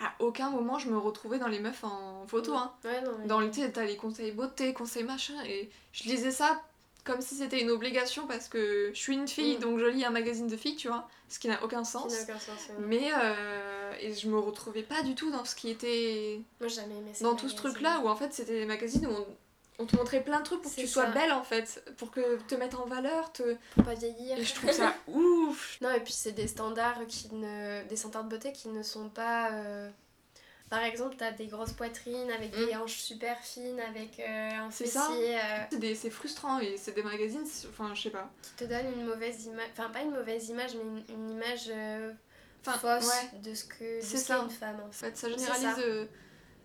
à 0.00 0.12
aucun 0.18 0.50
moment 0.50 0.78
je 0.78 0.88
me 0.90 0.98
retrouvais 0.98 1.38
dans 1.38 1.46
les 1.48 1.60
meufs 1.60 1.84
en 1.84 2.26
photo. 2.26 2.54
Hein. 2.54 2.72
Ouais, 2.84 3.00
non, 3.02 3.12
mais- 3.20 3.26
Dans 3.26 3.38
le 3.40 3.48
t'as 3.50 3.84
les 3.84 3.96
conseils 3.96 4.32
beauté, 4.32 4.72
conseils 4.74 5.04
machin, 5.04 5.34
et 5.46 5.70
je 5.92 6.04
lisais 6.08 6.32
ça 6.32 6.60
comme 7.04 7.20
si 7.20 7.34
c'était 7.34 7.60
une 7.60 7.70
obligation 7.70 8.26
parce 8.26 8.48
que 8.48 8.90
je 8.94 8.98
suis 8.98 9.12
une 9.14 9.28
fille, 9.28 9.56
Mm. 9.58 9.60
donc 9.60 9.78
je 9.78 9.84
lis 9.84 10.04
un 10.06 10.10
magazine 10.10 10.46
de 10.48 10.56
filles, 10.56 10.74
tu 10.76 10.88
vois, 10.88 11.06
ce 11.28 11.38
qui 11.38 11.48
n'a 11.48 11.62
aucun 11.62 11.84
sens. 11.84 12.12
n'a 12.12 12.22
aucun 12.22 12.38
sens, 12.40 12.58
ouais. 12.70 12.74
Mais 12.80 13.10
euh, 13.14 13.92
et 14.00 14.12
je 14.14 14.26
me 14.28 14.38
retrouvais 14.38 14.82
pas 14.82 15.02
du 15.02 15.14
tout 15.14 15.30
dans 15.30 15.44
ce 15.44 15.54
qui 15.54 15.68
était 15.70 16.40
Moi, 16.60 16.68
j'ai 16.68 16.76
jamais 16.76 16.96
aimé 16.96 17.12
dans 17.20 17.34
tout 17.36 17.48
ce 17.48 17.54
magazines. 17.54 17.56
truc-là 17.58 18.00
où 18.00 18.08
en 18.08 18.16
fait 18.16 18.32
c'était 18.32 18.58
des 18.58 18.66
magazines 18.66 19.06
où 19.06 19.10
on, 19.10 19.26
on 19.78 19.86
te 19.86 19.96
montrait 19.96 20.22
plein 20.22 20.38
de 20.40 20.44
trucs 20.44 20.62
pour 20.62 20.74
que 20.74 20.80
tu 20.80 20.86
sois 20.86 21.06
ça. 21.06 21.10
belle 21.10 21.32
en 21.32 21.42
fait, 21.42 21.82
pour 21.96 22.10
que 22.10 22.38
te 22.42 22.54
mettre 22.54 22.80
en 22.80 22.86
valeur, 22.86 23.32
te... 23.32 23.56
Pour 23.74 23.84
pas 23.84 23.94
vieillir. 23.94 24.38
et 24.38 24.44
je 24.44 24.54
trouve 24.54 24.70
ça 24.70 24.94
ouf. 25.08 25.78
Non, 25.80 25.90
et 25.92 26.00
puis 26.00 26.12
c'est 26.12 26.32
des 26.32 26.46
standards 26.46 27.06
qui 27.08 27.34
ne... 27.34 27.82
des 27.88 27.96
standards 27.96 28.24
de 28.24 28.28
beauté 28.30 28.52
qui 28.52 28.68
ne 28.68 28.82
sont 28.82 29.08
pas. 29.08 29.52
euh, 29.52 29.90
Par 30.70 30.82
exemple, 30.82 31.16
t'as 31.18 31.32
des 31.32 31.46
grosses 31.46 31.72
poitrines 31.72 32.30
avec 32.30 32.50
des 32.56 32.74
Mm. 32.74 32.82
hanches 32.82 32.98
super 32.98 33.38
fines, 33.40 33.80
avec 33.80 34.18
euh, 34.20 34.50
un 34.50 34.70
C'est 34.70 34.84
fessier 34.84 34.98
ça. 34.98 35.10
euh, 35.12 35.64
C'est 35.70 35.78
des- 35.78 35.94
c'est 35.94 36.10
frustrant 36.10 36.58
et 36.60 36.76
c'est 36.76 36.92
des 36.94 37.02
magazines, 37.02 37.44
enfin 37.68 37.92
je 37.94 38.02
sais 38.02 38.10
pas. 38.10 38.30
qui 38.42 38.52
te 38.54 38.64
donnent 38.64 38.92
une 38.96 39.04
mauvaise 39.06 39.44
image. 39.46 39.68
Enfin, 39.72 39.90
pas 39.90 40.02
une 40.02 40.12
mauvaise 40.12 40.48
image, 40.48 40.74
mais 40.76 40.82
une, 41.12 41.16
une 41.16 41.30
image 41.30 41.66
euh, 41.68 42.12
Enfin, 42.66 42.78
fausse 42.98 43.10
ouais. 43.10 43.40
de 43.40 43.54
ce 43.54 43.64
que 43.64 44.00
C'est 44.00 44.32
une 44.32 44.48
femme. 44.50 44.80
en 44.82 44.88
En 44.88 44.92
fait. 44.92 45.10
fait, 45.10 45.16
ça 45.18 45.28
généralise. 45.28 45.62
ça. 45.62 45.80
euh, 45.80 46.06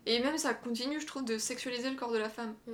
Et 0.06 0.18
même 0.20 0.38
ça 0.38 0.54
continue, 0.54 0.98
je 1.00 1.06
trouve, 1.06 1.24
de 1.26 1.36
sexualiser 1.36 1.90
le 1.90 1.96
corps 1.96 2.12
de 2.12 2.18
la 2.18 2.30
femme. 2.30 2.54
Mm. 2.66 2.72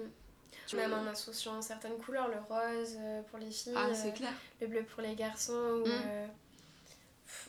Même 0.75 0.92
en 0.94 1.06
associant 1.06 1.62
certaines 1.62 1.96
couleurs, 1.99 2.28
le 2.28 2.38
rose 2.49 2.96
euh, 2.99 3.23
pour 3.30 3.38
les 3.38 3.50
filles, 3.50 3.73
Ah, 3.76 3.87
euh, 3.88 4.11
clair. 4.12 4.32
le 4.61 4.66
bleu 4.66 4.82
pour 4.82 5.02
les 5.02 5.14
garçons. 5.14 5.52
ou, 5.52 5.87
Mm. 5.87 5.90
euh, 6.06 6.26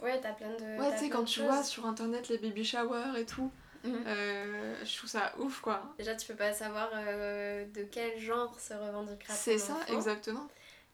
Ouais, 0.01 0.19
t'as 0.21 0.33
plein 0.33 0.50
de. 0.50 0.79
Ouais, 0.79 0.91
tu 0.93 1.00
sais, 1.05 1.09
quand 1.09 1.24
tu 1.24 1.39
choses. 1.39 1.45
vois 1.47 1.63
sur 1.63 1.86
internet 1.86 2.29
les 2.29 2.38
baby 2.38 2.63
showers 2.63 3.17
et 3.19 3.25
tout, 3.25 3.51
Mhm. 3.83 4.03
euh, 4.05 4.75
je 4.86 4.97
trouve 4.97 5.09
ça 5.09 5.33
ouf 5.39 5.59
quoi. 5.62 5.81
Déjà, 5.97 6.15
tu 6.15 6.27
peux 6.27 6.36
pas 6.36 6.53
savoir 6.53 6.89
euh, 6.93 7.65
de 7.74 7.83
quel 7.83 8.19
genre 8.19 8.59
se 8.59 8.74
revendiquera 8.74 9.33
C'est 9.33 9.57
ça, 9.57 9.74
enfant. 9.74 9.93
exactement. 9.97 10.47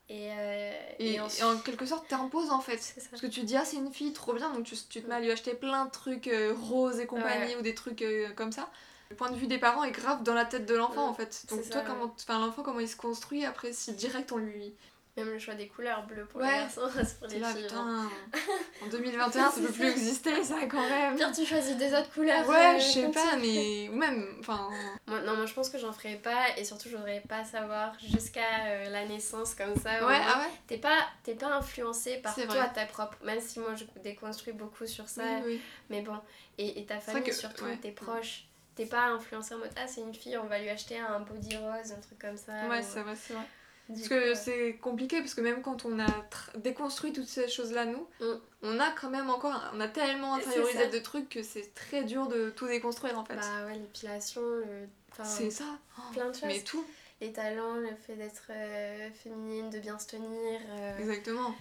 Et, 0.09 0.29
euh, 0.31 0.71
Et, 0.99 1.11
et 1.11 1.13
et 1.15 1.19
ensuite- 1.21 1.43
en 1.43 1.57
quelque 1.59 1.85
sorte, 1.85 2.07
t'imposes 2.09 2.49
en 2.51 2.59
fait. 2.61 2.93
Parce 3.09 3.21
que 3.21 3.27
tu 3.27 3.41
te 3.41 3.45
dis, 3.45 3.55
ah, 3.57 3.63
c'est 3.65 3.77
une 3.77 3.91
fille, 3.91 4.11
trop 4.13 4.33
bien, 4.33 4.51
donc 4.53 4.65
tu, 4.65 4.75
tu 4.89 5.01
te 5.01 5.07
mets 5.07 5.15
à 5.15 5.19
lui 5.21 5.31
acheter 5.31 5.53
plein 5.53 5.85
de 5.85 5.91
trucs 5.91 6.29
roses 6.69 6.99
et 6.99 7.05
compagnie 7.05 7.53
Ouais. 7.53 7.59
ou 7.59 7.61
des 7.61 7.73
trucs 7.75 8.03
comme 8.35 8.51
ça. 8.51 8.69
Le 9.09 9.15
point 9.15 9.29
de 9.29 9.35
vue 9.35 9.47
des 9.47 9.59
parents 9.59 9.83
est 9.83 9.91
grave 9.91 10.23
dans 10.23 10.33
la 10.33 10.45
tête 10.45 10.65
de 10.65 10.75
l'enfant 10.75 11.07
en 11.07 11.13
fait. 11.13 11.45
Donc, 11.49 11.61
toi, 11.69 11.81
ça, 11.81 11.81
comment, 11.85 12.13
enfin, 12.15 12.39
l'enfant, 12.39 12.63
comment 12.63 12.79
il 12.79 12.89
se 12.89 12.95
construit 12.95 13.45
après 13.45 13.71
si 13.73 13.93
direct 13.93 14.31
on 14.31 14.37
lui. 14.37 14.73
Même 15.15 15.29
le 15.29 15.37
choix 15.37 15.53
des 15.53 15.67
couleurs, 15.67 16.07
bleu 16.07 16.25
pour 16.25 16.41
Ouais. 16.41 16.47
les 16.51 16.57
garçons, 16.57 16.81
rose 16.81 17.13
pour 17.19 17.27
les 17.27 17.37
là, 17.37 17.53
filles. 17.53 17.67
hein. 17.71 18.09
putain. 18.33 18.39
en 18.83 18.89
2021, 18.89 19.51
ça 19.51 19.61
peut 19.61 19.71
plus 19.71 19.85
exister, 19.91 20.43
ça 20.43 20.55
quand 20.67 20.89
même. 20.89 21.15
Pire, 21.15 21.31
tu 21.31 21.45
choisis 21.45 21.75
des 21.77 21.93
autres 21.93 22.11
couleurs. 22.11 22.49
Ouais, 22.49 22.77
euh, 22.77 22.79
je 22.79 22.83
sais 22.83 23.11
pas, 23.11 23.35
mais. 23.39 23.89
Ou 23.89 23.95
même. 23.95 24.25
Enfin. 24.39 24.69
Non, 25.07 25.35
moi 25.35 25.45
je 25.45 25.53
pense 25.53 25.69
que 25.69 25.77
j'en 25.77 25.93
ferais 25.93 26.15
pas 26.15 26.57
et 26.57 26.65
surtout 26.65 26.89
je 26.89 26.95
voudrais 26.97 27.21
pas 27.29 27.43
savoir 27.43 27.93
jusqu'à 27.99 28.65
euh, 28.65 28.89
la 28.89 29.05
naissance 29.05 29.53
comme 29.53 29.75
ça. 29.75 30.03
Ouais, 30.03 30.17
ah 30.19 30.39
ouais 30.39 30.49
T'es 30.65 30.77
pas, 30.79 30.97
t'es 31.21 31.35
pas 31.35 31.53
influencé 31.57 32.17
par 32.17 32.33
C'est 32.33 32.47
toi, 32.47 32.55
vrai. 32.55 32.73
ta 32.73 32.87
propre. 32.87 33.15
Même 33.23 33.39
si 33.39 33.59
moi 33.59 33.75
je 33.75 33.83
déconstruis 34.01 34.53
beaucoup 34.53 34.87
sur 34.87 35.07
ça. 35.07 35.21
Oui, 35.21 35.41
oui. 35.45 35.61
Mais 35.91 36.01
bon, 36.01 36.17
et, 36.57 36.79
et 36.81 36.85
ta 36.87 36.99
famille 36.99 37.21
que- 37.21 37.31
surtout, 37.35 37.65
ouais. 37.65 37.77
tes 37.77 37.91
proches. 37.91 38.45
T'es 38.75 38.85
pas 38.87 39.07
influencé 39.07 39.53
en 39.53 39.59
mode 39.59 39.71
ah 39.75 39.87
c'est 39.87 40.01
une 40.01 40.15
fille, 40.15 40.37
on 40.37 40.47
va 40.47 40.59
lui 40.59 40.69
acheter 40.69 40.97
un 40.99 41.19
body 41.19 41.57
rose, 41.57 41.91
un 41.91 41.99
truc 42.01 42.17
comme 42.19 42.37
ça. 42.37 42.67
Ouais, 42.67 42.79
ou- 42.79 42.83
c'est 42.87 43.01
vrai, 43.01 43.15
c'est 43.15 43.33
vrai. 43.33 43.43
Du 43.89 43.95
Parce 43.99 44.07
coup, 44.07 44.13
que 44.15 44.29
ouais. 44.29 44.35
c'est 44.35 44.73
compliqué, 44.81 45.19
parce 45.19 45.33
que 45.35 45.41
même 45.41 45.61
quand 45.61 45.83
on 45.85 45.99
a 45.99 46.05
tr- 46.07 46.57
déconstruit 46.57 47.11
toutes 47.11 47.27
ces 47.27 47.49
choses-là, 47.49 47.85
nous, 47.85 48.07
Mm. 48.21 48.39
on 48.63 48.79
a 48.79 48.91
quand 48.91 49.09
même 49.09 49.29
encore. 49.29 49.61
On 49.73 49.79
a 49.81 49.89
tellement 49.89 50.35
intériorisé 50.35 50.87
de 50.87 50.99
trucs 50.99 51.27
que 51.29 51.43
c'est 51.43 51.73
très 51.75 52.03
dur 52.05 52.27
de 52.27 52.49
tout 52.49 52.65
déconstruire 52.67 53.19
en 53.19 53.25
fait. 53.25 53.35
Bah 53.35 53.65
ouais, 53.65 53.73
l'épilation, 53.75 54.41
le... 54.41 54.87
enfin, 55.11 55.25
c'est 55.25 55.51
ça. 55.51 55.65
plein 56.13 56.29
de 56.29 56.33
choses. 56.33 56.43
Mais 56.45 56.61
tout, 56.61 56.85
Les 57.21 57.33
talents, 57.33 57.75
le 57.75 57.93
fait 57.95 58.15
d'être 58.15 58.47
euh, 58.51 59.09
féminine, 59.11 59.69
de 59.69 59.79
bien 59.79 59.99
se 59.99 60.07
tenir. 60.07 60.61
euh, 60.69 60.97
exactement. 60.99 61.53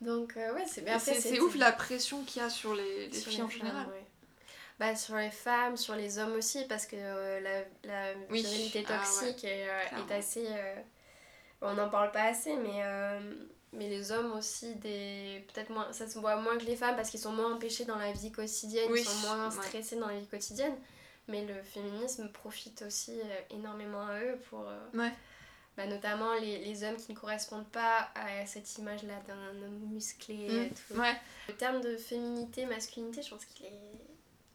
Donc 0.00 0.36
euh, 0.36 0.52
ouais, 0.54 0.64
c'est 0.66 0.84
C'est 1.20 1.40
ouf 1.40 1.54
la 1.56 1.72
pression 1.72 2.22
qu'il 2.24 2.42
y 2.42 2.44
a 2.44 2.50
sur 2.50 2.74
les, 2.74 3.06
les 3.08 3.12
sur 3.16 3.30
filles 3.30 3.38
les 3.38 3.44
en 3.44 3.48
général. 3.50 3.86
ouais. 3.86 4.04
Bah, 4.78 4.94
sur 4.94 5.16
les 5.16 5.30
femmes, 5.30 5.76
sur 5.76 5.94
les 5.96 6.18
hommes 6.18 6.34
aussi, 6.34 6.64
parce 6.66 6.86
que 6.86 6.96
euh, 6.98 7.40
la, 7.40 7.60
la 7.88 8.18
Oui. 8.30 8.42
virilité 8.42 8.84
Ah 8.88 8.92
ouais, 8.92 8.98
toxique 8.98 9.44
est, 9.44 9.68
euh, 9.68 10.06
est 10.08 10.12
assez. 10.14 10.46
euh, 10.46 10.74
on 11.62 11.72
n'en 11.74 11.88
parle 11.88 12.12
pas 12.12 12.24
assez, 12.24 12.54
mais, 12.56 12.82
mais 13.72 13.88
les 13.88 14.12
hommes 14.12 14.32
aussi, 14.32 14.74
des 14.76 15.46
peut-être 15.52 15.70
moins, 15.70 15.90
ça 15.92 16.06
se 16.06 16.18
voit 16.18 16.36
moins 16.36 16.58
que 16.58 16.64
les 16.64 16.76
femmes 16.76 16.94
parce 16.96 17.08
qu'ils 17.10 17.20
sont 17.20 17.32
moins 17.32 17.54
empêchés 17.54 17.86
dans 17.86 17.96
la 17.96 18.12
vie 18.12 18.30
quotidienne, 18.30 18.88
Oui, 18.90 19.00
ils 19.00 19.04
sont 19.08 19.26
moins 19.26 19.48
ouais. 19.48 19.64
stressés 19.66 19.96
dans 19.96 20.08
la 20.08 20.18
vie 20.18 20.26
quotidienne. 20.26 20.74
Mais 21.28 21.44
le 21.46 21.60
féminisme 21.62 22.28
profite 22.30 22.82
aussi 22.82 23.18
énormément 23.50 24.06
à 24.06 24.20
eux 24.20 24.38
pour. 24.50 24.64
Ouais. 24.94 25.10
bah, 25.78 25.86
notamment 25.86 26.34
les, 26.34 26.58
les 26.58 26.84
hommes 26.84 26.96
qui 26.96 27.12
ne 27.12 27.16
correspondent 27.18 27.68
pas 27.70 28.10
à 28.14 28.44
cette 28.46 28.76
image-là 28.78 29.14
d'un 29.26 29.64
homme 29.64 29.88
musclé 29.90 30.66
et 30.66 30.68
tout. 30.68 31.00
Ouais. 31.00 31.16
Le 31.48 31.54
terme 31.54 31.80
de 31.80 31.96
féminité, 31.96 32.66
masculinité, 32.66 33.22
je 33.22 33.30
pense 33.30 33.44
qu'il 33.46 33.66
est 33.66 33.80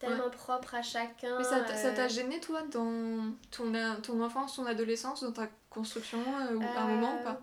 tellement 0.01 0.29
propre 0.29 0.75
à 0.75 0.81
chacun. 0.81 1.37
Mais 1.37 1.43
ça 1.43 1.61
t'a- 1.61 2.05
euh, 2.05 2.09
gêné 2.09 2.39
toi 2.39 2.61
dans 2.63 3.33
ton, 3.51 4.01
ton 4.03 4.21
enfance, 4.21 4.55
ton 4.55 4.65
adolescence, 4.65 5.23
dans 5.23 5.31
ta 5.31 5.47
construction 5.69 6.19
euh, 6.19 6.55
ou 6.55 6.61
à 6.63 6.81
un 6.81 6.83
euh, 6.85 6.87
moment 6.87 7.19
ou 7.19 7.23
pas? 7.23 7.41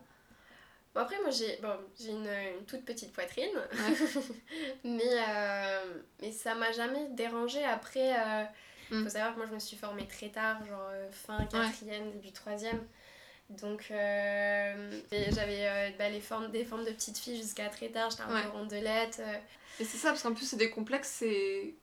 Bon, 0.95 1.01
après, 1.03 1.21
moi 1.21 1.31
j'ai 1.31 1.59
bon, 1.63 1.77
une, 2.01 2.27
une 2.59 2.65
toute 2.67 2.85
petite 2.85 3.13
poitrine, 3.13 3.55
Ouais. 3.55 3.95
mais, 4.85 5.03
euh, 5.29 5.81
mais 6.21 6.33
ça 6.33 6.55
m'a 6.55 6.73
jamais 6.73 7.09
dérangée. 7.11 7.65
Après, 7.65 8.11
il 8.11 8.49
Mm. 8.91 9.05
faut 9.05 9.11
savoir 9.11 9.33
que 9.35 9.39
moi 9.39 9.47
je 9.47 9.53
me 9.55 9.59
suis 9.59 9.77
formée 9.77 10.07
très 10.09 10.31
tard, 10.31 10.65
genre 10.65 10.89
euh, 10.91 11.11
fin 11.11 11.45
quatrième, 11.47 12.11
début 12.11 12.33
troisième. 12.33 12.83
Donc 13.51 13.87
euh, 13.91 15.01
j'avais 15.11 15.67
euh, 15.69 15.91
bah, 15.99 16.09
les 16.09 16.21
formes, 16.21 16.51
des 16.51 16.65
formes 16.65 16.85
de 16.85 16.91
petites 16.91 17.19
filles 17.19 17.37
jusqu'à 17.37 17.69
très 17.69 17.89
tard, 17.89 18.11
j'étais 18.11 18.23
un 18.23 18.35
Ouais. 18.35 18.43
peu 18.43 18.49
rondelette. 18.49 19.19
euh, 19.21 19.37
Et 19.81 19.85
c'est 19.85 19.99
ça, 19.99 20.09
parce 20.09 20.23
qu'en 20.23 20.33
plus 20.35 20.47
c'est 20.47 20.57
des 20.57 20.71
complexes, 20.71 21.17
c'est. 21.19 21.75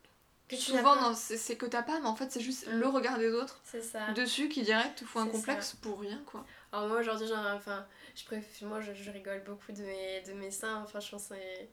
Que 0.47 0.55
Souvent, 0.55 1.13
c'est 1.15 1.55
que 1.55 1.65
t'as 1.65 1.81
pas, 1.81 1.99
mais 1.99 2.08
en 2.08 2.15
fait 2.15 2.31
c'est 2.31 2.39
juste 2.39 2.67
Mm. 2.67 2.79
le 2.79 2.88
regard 2.88 3.17
des 3.17 3.31
autres 3.31 3.60
ça. 3.63 4.12
dessus 4.12 4.47
qui 4.47 4.62
direct 4.62 4.99
te 4.99 5.05
fout 5.05 5.23
un 5.23 5.27
complexe 5.27 5.75
pour 5.81 5.99
rien 5.99 6.21
quoi. 6.25 6.45
Alors 6.71 6.88
moi 6.88 6.99
aujourd'hui, 6.99 7.27
genre, 7.27 7.43
enfin, 7.55 7.86
je 8.15 8.23
préfère, 8.25 8.67
moi 8.67 8.79
je, 8.79 8.93
je 8.93 9.10
rigole 9.10 9.41
beaucoup 9.43 9.71
de 9.71 9.81
mes, 9.81 10.21
de 10.21 10.34
mes 10.34 10.51
seins, 10.51 10.84
enfin 10.84 10.99
je 10.99 11.10
pense 11.10 11.23
c'est- 11.29 11.69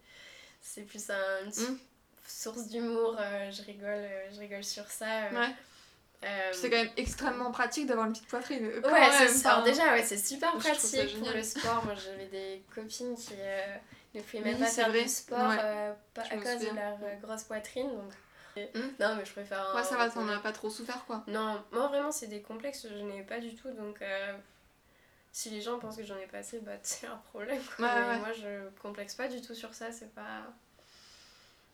c'est 0.63 0.83
plus 0.83 1.11
un- 1.11 1.45
une 1.45 1.51
Mm. 1.51 1.79
source 2.27 2.69
d'humour, 2.69 3.17
euh, 3.21 3.51
je 3.51 3.63
rigole, 3.63 3.89
euh, 3.91 4.31
je 4.33 4.41
rigole 4.41 4.65
sur 4.65 4.87
ça. 4.87 5.25
euh, 5.25 5.31
Ouais. 5.39 5.55
C'est 6.53 6.71
quand 6.71 6.77
même 6.77 6.91
extrêmement 6.97 7.51
pratique 7.51 7.87
d'avoir 7.87 8.07
une 8.07 8.13
petite 8.13 8.29
poitrine. 8.29 8.65
Ouais, 8.65 9.29
c'est 9.29 9.45
alors 9.47 9.65
déjà 9.65 9.93
ouais, 9.93 10.05
c'est 10.05 10.17
super 10.17 10.53
pratique 10.57 11.19
pour 11.19 11.31
le 11.31 11.43
sport. 11.43 11.85
Moi 11.85 11.95
j'avais 11.97 12.27
des 12.27 12.63
copines 12.75 13.17
qui 13.17 13.35
ne 14.15 14.23
pouvaient 14.23 14.43
même 14.45 14.55
Oui, 14.55 14.61
pas 14.61 14.67
faire 14.67 14.89
vrai. 14.91 15.03
du 15.03 15.09
sport 15.09 15.49
Ouais. 15.51 15.57
pas- 16.15 16.23
Je 16.25 16.31
à 16.35 16.37
cause 16.37 16.61
de 16.61 16.75
leur 16.77 16.97
grosse 17.21 17.43
poitrine. 17.43 17.89
Donc... 17.89 18.13
Mm. 18.57 18.81
Non 19.01 19.15
mais 19.17 19.25
je 19.25 19.33
préfère... 19.33 19.73
Ouais, 19.75 19.81
un- 19.81 19.85
ça 19.85 19.97
va, 19.97 20.09
t'en 20.11 20.29
as 20.29 20.39
pas 20.39 20.53
trop 20.53 20.71
souffert 20.71 21.05
quoi. 21.07 21.25
Non, 21.27 21.63
moi 21.73 21.87
vraiment 21.89 22.13
c'est 22.13 22.27
des 22.27 22.43
complexes, 22.43 22.87
je 22.89 23.03
n'ai 23.03 23.23
pas 23.23 23.39
du 23.41 23.55
tout. 23.55 23.71
Donc 23.71 24.01
euh, 24.03 24.33
si 25.33 25.51
les 25.51 25.61
gens 25.61 25.79
pensent 25.79 25.97
que 25.97 26.05
j'en 26.05 26.19
ai 26.19 26.27
pas 26.27 26.39
assez, 26.39 26.59
bah 26.61 26.73
c'est 26.83 27.07
leur 27.07 27.21
problème. 27.23 27.61
Quoi. 27.77 27.87
Ouais, 27.87 27.93
Mais 28.01 28.09
ouais. 28.09 28.19
Moi 28.19 28.33
je 28.33 28.69
complexe 28.83 29.15
pas 29.15 29.29
du 29.29 29.41
tout 29.41 29.55
sur 29.55 29.73
ça, 29.75 29.91
c'est 29.93 30.15
pas... 30.15 30.43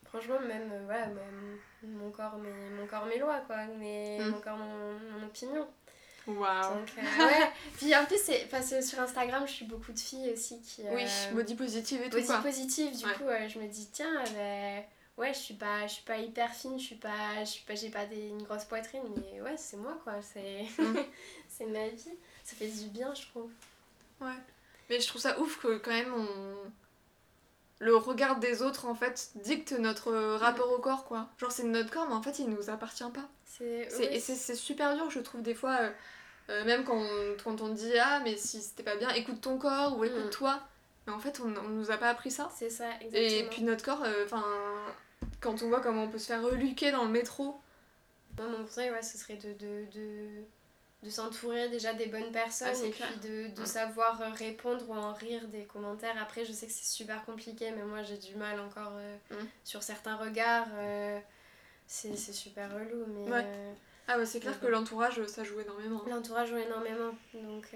Franchement, 0.06 0.40
même, 0.40 0.70
euh, 0.72 0.82
voilà, 0.86 1.06
même 1.08 1.58
mon 1.82 2.10
corps, 2.10 2.38
mes, 2.38 2.50
mon 2.70 2.86
corps, 2.86 3.04
mes 3.04 3.18
lois, 3.18 3.40
quoi. 3.46 3.56
Mais 3.78 4.18
Mm. 4.20 4.28
mon 4.30 4.40
corps, 4.40 4.56
mon, 4.56 4.92
mon 5.20 5.26
opinion. 5.26 5.68
Waouh. 6.26 6.76
Euh, 6.78 7.26
ouais. 7.26 7.50
Puis 7.76 7.94
en 7.94 8.06
plus, 8.06 8.18
c'est 8.22 8.48
parce 8.50 8.70
que 8.70 8.80
sur 8.80 8.98
Instagram, 9.00 9.46
je 9.46 9.52
suis 9.52 9.64
beaucoup 9.66 9.92
de 9.92 9.98
filles 9.98 10.30
aussi 10.32 10.60
qui. 10.62 10.82
Oui, 10.90 11.04
body 11.34 11.54
positive 11.56 12.00
et 12.00 12.04
tout 12.08 12.16
body 12.16 12.26
quoi. 12.26 12.38
positive. 12.38 12.96
Du 12.96 13.04
Ouais. 13.04 13.12
coup, 13.14 13.24
euh, 13.24 13.48
je 13.48 13.58
me 13.58 13.66
dis, 13.66 13.88
tiens, 13.92 14.24
euh, 14.34 14.80
ouais, 15.18 15.34
je 15.34 15.38
suis 15.38 15.54
pas, 15.54 15.86
je 15.86 15.92
suis 15.94 16.04
pas 16.04 16.16
hyper 16.18 16.52
fine, 16.54 16.78
je 16.78 16.84
suis 16.84 16.94
pas, 16.94 17.40
je 17.40 17.44
suis 17.50 17.64
pas, 17.64 17.74
j'ai 17.74 17.90
pas 17.90 18.06
des, 18.06 18.28
une 18.28 18.42
grosse 18.42 18.64
poitrine, 18.64 19.02
mais 19.16 19.40
ouais, 19.42 19.56
c'est 19.56 19.76
moi 19.76 19.98
quoi. 20.04 20.14
C'est, 20.22 20.64
Mm. 20.78 20.96
c'est 21.48 21.66
ma 21.66 21.88
vie. 21.88 22.14
Ça 22.44 22.56
fait 22.56 22.68
du 22.68 22.86
bien, 22.88 23.12
je 23.14 23.26
trouve. 23.26 23.50
Ouais. 24.20 24.32
Mais 24.88 25.00
je 25.00 25.06
trouve 25.06 25.20
ça 25.20 25.38
ouf 25.38 25.60
que 25.60 25.76
quand 25.78 25.90
même 25.90 26.12
on. 26.14 26.56
Le 27.80 27.94
regard 27.94 28.40
des 28.40 28.62
autres 28.62 28.86
en 28.86 28.94
fait 28.96 29.30
dicte 29.36 29.70
notre 29.72 30.12
rapport 30.12 30.72
au 30.72 30.78
corps 30.78 31.04
quoi. 31.04 31.28
Genre 31.38 31.52
c'est 31.52 31.62
notre 31.62 31.90
corps 31.92 32.08
mais 32.08 32.14
en 32.16 32.22
fait 32.22 32.40
il 32.40 32.48
nous 32.50 32.70
appartient 32.70 33.04
pas. 33.14 33.28
C'est. 33.44 33.88
C'est- 33.88 34.08
oui. 34.08 34.16
Et 34.16 34.20
c'est 34.20 34.34
c'est 34.34 34.56
super 34.56 34.96
dur, 34.96 35.10
je 35.10 35.20
trouve, 35.20 35.42
des 35.42 35.54
fois, 35.54 35.76
euh, 35.82 35.90
euh, 36.50 36.64
même 36.64 36.82
quand 36.84 36.96
on, 36.96 37.36
quand 37.44 37.60
on 37.60 37.68
dit 37.68 37.92
Ah, 37.98 38.20
mais 38.24 38.36
si 38.36 38.62
c'était 38.62 38.82
pas 38.82 38.96
bien, 38.96 39.10
écoute 39.10 39.40
ton 39.40 39.58
corps 39.58 39.96
ou 39.96 40.02
Mm. 40.02 40.06
écoute-toi. 40.06 40.60
Mais 41.06 41.12
en 41.14 41.20
fait, 41.20 41.40
on, 41.40 41.54
on 41.56 41.68
nous 41.68 41.90
a 41.92 41.96
pas 41.96 42.08
appris 42.10 42.30
ça. 42.32 42.50
C'est 42.54 42.68
ça, 42.68 42.84
exactement. 43.00 43.22
Et 43.22 43.48
puis 43.48 43.62
notre 43.62 43.84
corps, 43.84 44.04
enfin, 44.24 44.44
quand 45.40 45.62
on 45.62 45.68
voit 45.68 45.80
comment 45.80 46.04
on 46.04 46.08
peut 46.08 46.18
se 46.18 46.26
faire 46.26 46.42
reluquer 46.42 46.90
dans 46.92 47.04
le 47.04 47.10
métro, 47.10 47.60
Moi, 48.36 48.46
mon 48.48 48.64
conseil, 48.64 48.90
ouais, 48.90 49.02
ce 49.02 49.18
serait 49.18 49.36
de, 49.36 49.52
de, 49.54 49.86
de, 49.92 50.28
de 51.02 51.10
s'entourer 51.10 51.68
déjà 51.68 51.92
des 51.94 52.06
bonnes 52.06 52.30
personnes 52.32 52.74
Ah, 52.82 52.86
et 52.86 52.90
clair. 52.90 53.08
puis 53.08 53.28
de, 53.28 53.48
de 53.54 53.60
Ouais. 53.60 53.66
savoir 53.66 54.20
euh, 54.20 54.30
répondre 54.30 54.88
ou 54.88 54.94
en 54.94 55.12
rire 55.12 55.46
des 55.48 55.64
commentaires. 55.64 56.20
Après, 56.20 56.44
je 56.44 56.52
sais 56.52 56.66
que 56.66 56.72
c'est 56.72 56.84
super 56.86 57.24
compliqué, 57.24 57.70
mais 57.72 57.82
moi, 57.84 58.02
j'ai 58.02 58.18
du 58.18 58.34
mal 58.36 58.60
encore 58.60 58.92
euh, 58.96 59.16
Mm. 59.30 59.46
sur 59.64 59.82
certains 59.82 60.16
regards. 60.16 60.68
euh, 60.76 61.18
c'est 61.86 62.14
super 62.16 62.72
relou. 62.74 63.06
Mais 63.08 63.30
Ouais. 63.32 63.42
euh, 63.44 63.72
Ah 64.08 64.18
ouais, 64.18 64.26
c'est 64.26 64.40
clair 64.40 64.58
que 64.60 64.66
l'entourage, 64.66 65.24
ça 65.26 65.42
joue 65.44 65.58
énormément. 65.60 66.02
l'entourage 66.06 66.50
joue 66.50 66.56
énormément. 66.58 67.14
Donc, 67.34 67.66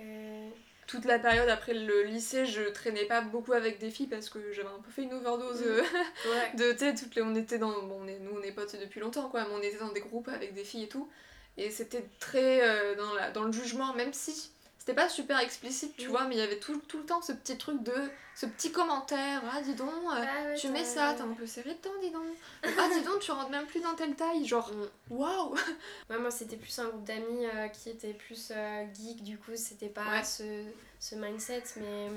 Toute 0.92 1.07
la 1.07 1.18
période 1.18 1.48
après 1.48 1.72
le 1.72 2.02
lycée, 2.02 2.44
je 2.44 2.64
traînais 2.64 3.07
pas 3.07 3.22
beaucoup 3.22 3.55
avec 3.55 3.78
des 3.78 3.90
filles 3.90 4.09
parce 4.09 4.28
que 4.28 4.52
j'avais 4.52 4.68
un 4.68 4.83
peu 4.85 4.90
fait 4.90 5.05
une 5.05 5.14
overdose 5.14 5.62
Mm. 5.62 5.64
euh, 5.64 5.81
ouais. 6.31 6.55
de, 6.55 6.72
tu 6.72 6.81
sais, 6.81 6.94
toutes 6.94 7.14
les... 7.14 7.22
on 7.22 7.35
était 7.35 7.57
dans... 7.57 7.70
Bon, 7.85 8.00
on 8.02 8.07
est... 8.07 8.18
nous, 8.18 8.33
on 8.38 8.42
est 8.42 8.52
potes 8.52 8.76
depuis 8.78 9.00
longtemps, 9.00 9.31
quoi, 9.31 9.44
mais 9.44 9.55
on 9.55 9.62
était 9.62 9.78
dans 9.78 9.90
des 9.90 10.00
groupes 10.00 10.28
avec 10.28 10.52
des 10.52 10.64
filles 10.64 10.83
et 10.83 10.88
tout. 10.88 11.09
Et 11.57 11.70
c'était 11.70 12.05
très 12.20 12.61
euh, 12.62 12.94
dans, 12.94 13.14
la... 13.14 13.31
dans 13.31 13.44
le 13.44 13.52
jugement, 13.52 13.94
même 13.94 14.12
si 14.12 14.50
c'était 14.85 14.95
pas 14.95 15.09
super 15.09 15.38
explicite, 15.38 15.97
tu 15.97 16.09
Mm. 16.09 16.11
vois, 16.11 16.25
mais 16.25 16.35
il 16.35 16.38
y 16.38 16.42
avait 16.42 16.59
tout, 16.59 16.77
tout 16.88 16.99
le 16.99 17.05
temps 17.07 17.23
ce 17.23 17.31
petit 17.31 17.57
truc 17.57 17.85
de... 17.85 17.95
Ce 18.35 18.47
petit 18.47 18.73
commentaire, 18.73 19.40
ah 19.53 19.61
dis 19.62 19.75
donc... 19.75 19.88
euh, 19.90 20.09
Ah 20.27 20.49
ouais, 20.49 20.57
Tu 20.57 20.68
mets 20.71 20.83
ça, 20.85 21.14
t'es 21.14 21.23
un 21.23 21.29
peu 21.35 21.47
serré 21.47 21.75
dedans, 21.75 21.95
dis 22.01 22.11
donc. 22.11 22.25
Ah, 22.64 22.88
dis 22.92 23.03
donc, 23.03 23.21
tu 23.21 23.31
rentres 23.31 23.51
même 23.51 23.66
plus 23.66 23.79
dans 23.81 23.95
telle 23.95 24.16
taille. 24.16 24.45
Genre, 24.45 24.73
Mm. 24.73 24.88
waouh! 25.14 25.55
Ouais, 26.11 26.18
moi, 26.18 26.33
c'était 26.33 26.57
plus 26.57 26.77
un 26.81 26.88
groupe 26.88 27.05
d'amis 27.05 27.47
euh, 27.47 27.68
qui 27.68 27.90
était 27.90 28.12
plus 28.12 28.51
euh, 28.51 28.85
geek, 28.92 29.23
du 29.23 29.38
coup, 29.38 29.53
c'était 29.55 29.88
pas 29.88 30.11
Ouais. 30.11 30.25
ce, 30.25 30.64
ce 30.99 31.14
mindset, 31.14 31.62
mais, 31.77 32.09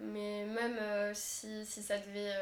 mais 0.00 0.44
même 0.46 0.76
euh, 0.80 1.12
si, 1.14 1.64
si 1.64 1.80
ça 1.80 1.96
devait. 1.98 2.32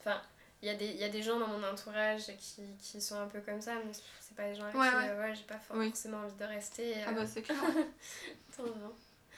Enfin, 0.00 0.20
il 0.62 0.66
y, 0.68 0.70
a 0.70 0.74
des- 0.74 0.92
y 0.94 1.04
a 1.04 1.08
des 1.08 1.22
gens 1.22 1.38
dans 1.38 1.46
mon 1.48 1.62
entourage 1.64 2.26
qui, 2.38 2.62
qui 2.82 3.00
sont 3.00 3.16
un 3.18 3.26
peu 3.26 3.40
comme 3.40 3.60
ça, 3.62 3.74
mais 3.84 3.92
c'est 4.20 4.36
pas 4.36 4.44
des 4.48 4.54
gens 4.54 4.64
avec 4.64 4.76
Ouais, 4.76 4.88
qui 4.88 4.94
ouais. 4.96 5.08
euh, 5.10 5.20
ouais, 5.22 5.34
j'ai 5.34 5.42
pas 5.44 5.58
for- 5.58 5.76
Oui. 5.76 5.88
forcément 5.88 6.18
envie 6.18 6.34
de 6.34 6.44
rester. 6.44 6.94
Ah 7.06 7.10
euh, 7.10 7.12
bah, 7.14 7.26
c'est 7.26 7.42
clair. 7.42 7.56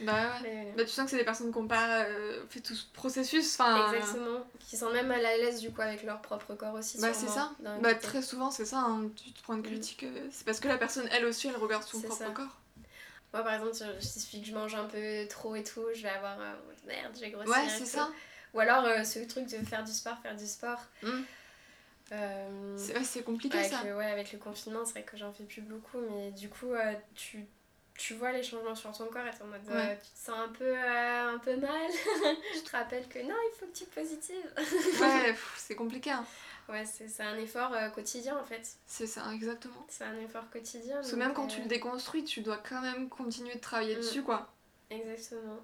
bah 0.01 0.13
ouais. 0.15 0.41
Mais, 0.43 0.73
Bah, 0.77 0.85
tu 0.85 0.91
sens 0.91 1.05
que 1.05 1.11
c'est 1.13 1.19
des 1.19 1.25
personnes 1.25 1.53
qui 1.53 1.59
ont 1.59 1.69
pas 1.69 2.05
euh, 2.05 2.43
fait 2.49 2.61
tout 2.61 2.75
ce 2.75 2.87
processus. 2.93 3.59
Enfin, 3.61 3.93
Exactement. 3.95 4.41
Qui 4.59 4.77
sont 4.77 4.91
même 4.91 5.07
mal 5.07 5.25
à 5.25 5.37
l'aise, 5.37 5.61
du 5.61 5.71
coup, 5.71 5.81
avec 5.81 6.03
leur 6.03 6.21
propre 6.23 6.55
corps 6.55 6.75
aussi. 6.75 6.99
Bah, 7.01 7.13
c'est 7.15 7.29
ça. 7.29 7.53
Bah, 7.61 7.95
côté. 7.95 7.99
très 8.01 8.23
souvent, 8.23 8.51
c'est 8.51 8.65
ça. 8.65 8.79
hein, 8.79 9.09
Tu 9.17 9.33
te 9.33 9.43
prends 9.43 9.55
une 9.55 9.61
Mm. 9.61 9.65
critique. 9.65 10.03
euh, 10.05 10.29
C'est 10.33 10.45
parce 10.45 10.61
que 10.61 10.69
la 10.69 10.79
personne, 10.79 11.09
elle 11.13 11.25
aussi, 11.27 11.47
elle 11.49 11.57
regarde 11.57 11.85
son 11.85 12.01
propre 12.01 12.17
ça. 12.19 12.31
corps. 12.31 12.59
Moi, 13.33 13.43
par 13.45 13.55
exemple, 13.55 13.97
il 14.01 14.07
suffit 14.07 14.43
que 14.43 14.47
je 14.49 14.55
mange 14.55 14.75
un 14.75 14.85
peu 14.85 15.27
trop 15.29 15.55
et 15.55 15.65
tout, 15.65 15.85
je 15.95 16.03
vais 16.03 16.11
avoir 16.11 16.39
euh, 16.39 16.53
merde, 16.87 17.13
je 17.15 17.21
vais 17.21 17.31
grossir. 17.31 17.51
Ouais, 17.51 17.69
c'est 17.69 17.97
tout. 17.99 18.13
Ou 18.55 18.61
alors 18.61 18.85
euh, 18.85 19.03
ce 19.05 19.19
truc 19.21 19.47
de 19.47 19.65
faire 19.65 19.83
du 19.85 19.93
sport, 19.93 20.19
faire 20.23 20.37
du 20.37 20.47
sport. 20.47 20.81
Mm. 21.03 21.09
Euh, 22.13 22.77
C'est 23.05 23.23
compliqué 23.23 23.57
avec, 23.59 23.71
ça. 23.71 23.83
ouais, 23.97 24.11
avec 24.11 24.33
le 24.33 24.39
confinement, 24.39 24.85
c'est 24.85 24.93
vrai 24.93 25.03
que 25.05 25.17
j'en 25.17 25.33
fais 25.33 25.45
plus 25.45 25.63
beaucoup, 25.63 25.99
mais 26.11 26.31
du 26.33 26.51
coup, 26.51 26.73
euh, 26.73 26.93
tu, 27.15 27.47
tu 27.97 28.13
vois 28.15 28.33
les 28.33 28.43
changements 28.43 28.75
sur 28.75 28.93
ton 28.93 29.07
corps 29.07 29.25
et 29.27 29.43
en 29.43 29.47
mode, 29.47 29.61
Ouais. 29.71 29.99
tu 30.03 30.11
te 30.11 30.19
sens 30.19 30.37
un 30.39 30.49
peu, 30.49 30.77
un 30.79 31.39
peu 31.39 31.57
mal. 31.57 31.91
je 32.55 32.61
te 32.61 32.77
rappelle 32.77 33.09
que 33.09 33.19
non, 33.21 33.35
il 33.35 33.59
faut 33.59 33.67
que 33.67 33.73
tu 33.73 33.85
positives. 33.87 34.53
Ouais, 35.01 35.35
c'est 35.57 35.75
compliqué. 35.75 36.11
hein. 36.11 36.27
ouais, 36.69 36.85
c'est 36.85 37.23
un 37.23 37.39
effort 37.39 37.73
euh, 37.73 37.89
quotidien 37.89 38.37
en 38.37 38.45
fait. 38.45 38.77
C'est 38.87 39.07
ça, 39.07 39.23
exactement. 39.33 39.87
C'est 39.89 40.05
un 40.05 40.19
effort 40.21 40.51
quotidien. 40.51 40.97
Parce 40.97 41.13
que 41.13 41.17
même 41.17 41.33
quand 41.33 41.47
tu 41.47 41.63
le 41.63 41.67
déconstruis, 41.69 42.25
tu 42.25 42.43
dois 42.43 42.59
quand 42.59 42.83
même 42.83 43.09
continuer 43.09 43.55
de 43.55 43.61
travailler 43.61 43.95
Mm. 43.97 44.01
dessus, 44.01 44.23
quoi. 44.23 44.53
Exactement. 44.91 45.61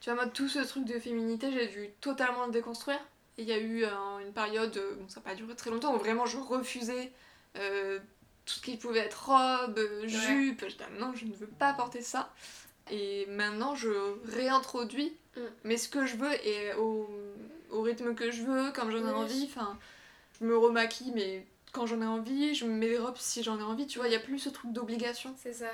Tu 0.00 0.10
vois, 0.10 0.14
moi, 0.22 0.26
tout 0.32 0.48
ce 0.48 0.60
truc 0.60 0.84
de 0.84 0.98
féminité, 0.98 1.50
j'ai 1.52 1.66
dû 1.68 1.88
totalement 2.00 2.46
le 2.46 2.52
déconstruire. 2.52 3.00
Et 3.36 3.42
il 3.42 3.48
y 3.48 3.52
a 3.52 3.58
eu 3.58 3.84
euh, 3.84 3.88
une 4.24 4.32
période, 4.32 4.76
euh, 4.76 4.94
bon, 4.96 5.08
ça 5.08 5.20
n'a 5.20 5.24
pas 5.30 5.34
duré 5.34 5.54
très 5.56 5.70
longtemps, 5.70 5.94
où 5.94 5.98
vraiment 5.98 6.26
je 6.26 6.38
refusais 6.38 7.12
euh, 7.56 7.98
tout 8.46 8.54
ce 8.54 8.60
qui 8.60 8.76
pouvait 8.76 9.00
être 9.00 9.28
robe, 9.28 9.78
jupe. 10.04 10.64
J'étais, 10.68 10.84
ah, 10.86 10.98
non, 11.00 11.12
je 11.14 11.24
ne 11.24 11.32
veux 11.34 11.46
pas 11.46 11.72
porter 11.74 12.02
ça. 12.02 12.32
Et 12.90 13.26
maintenant, 13.26 13.74
je 13.74 13.90
réintroduis, 14.24 15.12
Mm. 15.36 15.40
mais 15.64 15.76
ce 15.76 15.88
que 15.88 16.04
je 16.06 16.16
veux 16.16 16.32
et 16.46 16.72
au, 16.74 17.08
au 17.70 17.82
rythme 17.82 18.14
que 18.14 18.30
je 18.30 18.42
veux, 18.42 18.72
comme 18.72 18.90
j'en 18.90 18.98
ai 18.98 19.02
Oui. 19.02 19.10
envie. 19.10 19.44
Enfin, 19.44 19.78
je 20.40 20.46
me 20.46 20.56
remaquille, 20.56 21.12
mais 21.14 21.46
quand 21.72 21.86
j'en 21.86 22.00
ai 22.02 22.06
envie, 22.06 22.54
je 22.56 22.64
me 22.64 22.72
mets 22.72 22.88
des 22.88 22.98
robes 22.98 23.16
si 23.18 23.42
j'en 23.44 23.58
ai 23.58 23.62
envie. 23.62 23.86
Tu 23.86 23.98
vois, 23.98 24.08
il 24.08 24.10
n'y 24.10 24.16
a 24.16 24.20
plus 24.20 24.38
ce 24.40 24.48
truc 24.48 24.72
d'obligation. 24.72 25.34
C'est 25.40 25.52
ça. 25.52 25.70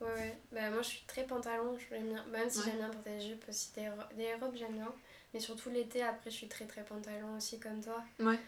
Ouais, 0.00 0.06
ouais. 0.14 0.38
Bah, 0.52 0.70
moi, 0.70 0.82
je 0.82 0.88
suis 0.88 1.02
très 1.06 1.24
pantalon, 1.24 1.76
j'aime 1.90 2.08
bien. 2.08 2.24
Même 2.30 2.48
si 2.48 2.58
Ouais. 2.58 2.64
j'aime 2.66 2.76
bien 2.78 2.88
porter 2.88 3.10
des 3.18 3.20
jupes 3.20 3.44
aussi, 3.48 3.72
des, 3.74 3.88
ro- 3.88 3.96
des 4.16 4.34
robes, 4.34 4.54
j'aime 4.56 4.72
bien. 4.72 4.92
Mais 5.34 5.40
surtout 5.40 5.70
l'été, 5.70 6.02
après, 6.02 6.30
je 6.30 6.36
suis 6.36 6.48
très 6.48 6.64
très 6.66 6.82
pantalon 6.82 7.36
aussi, 7.36 7.60
comme 7.60 7.82
toi. 7.82 8.02
Ouais. 8.18 8.38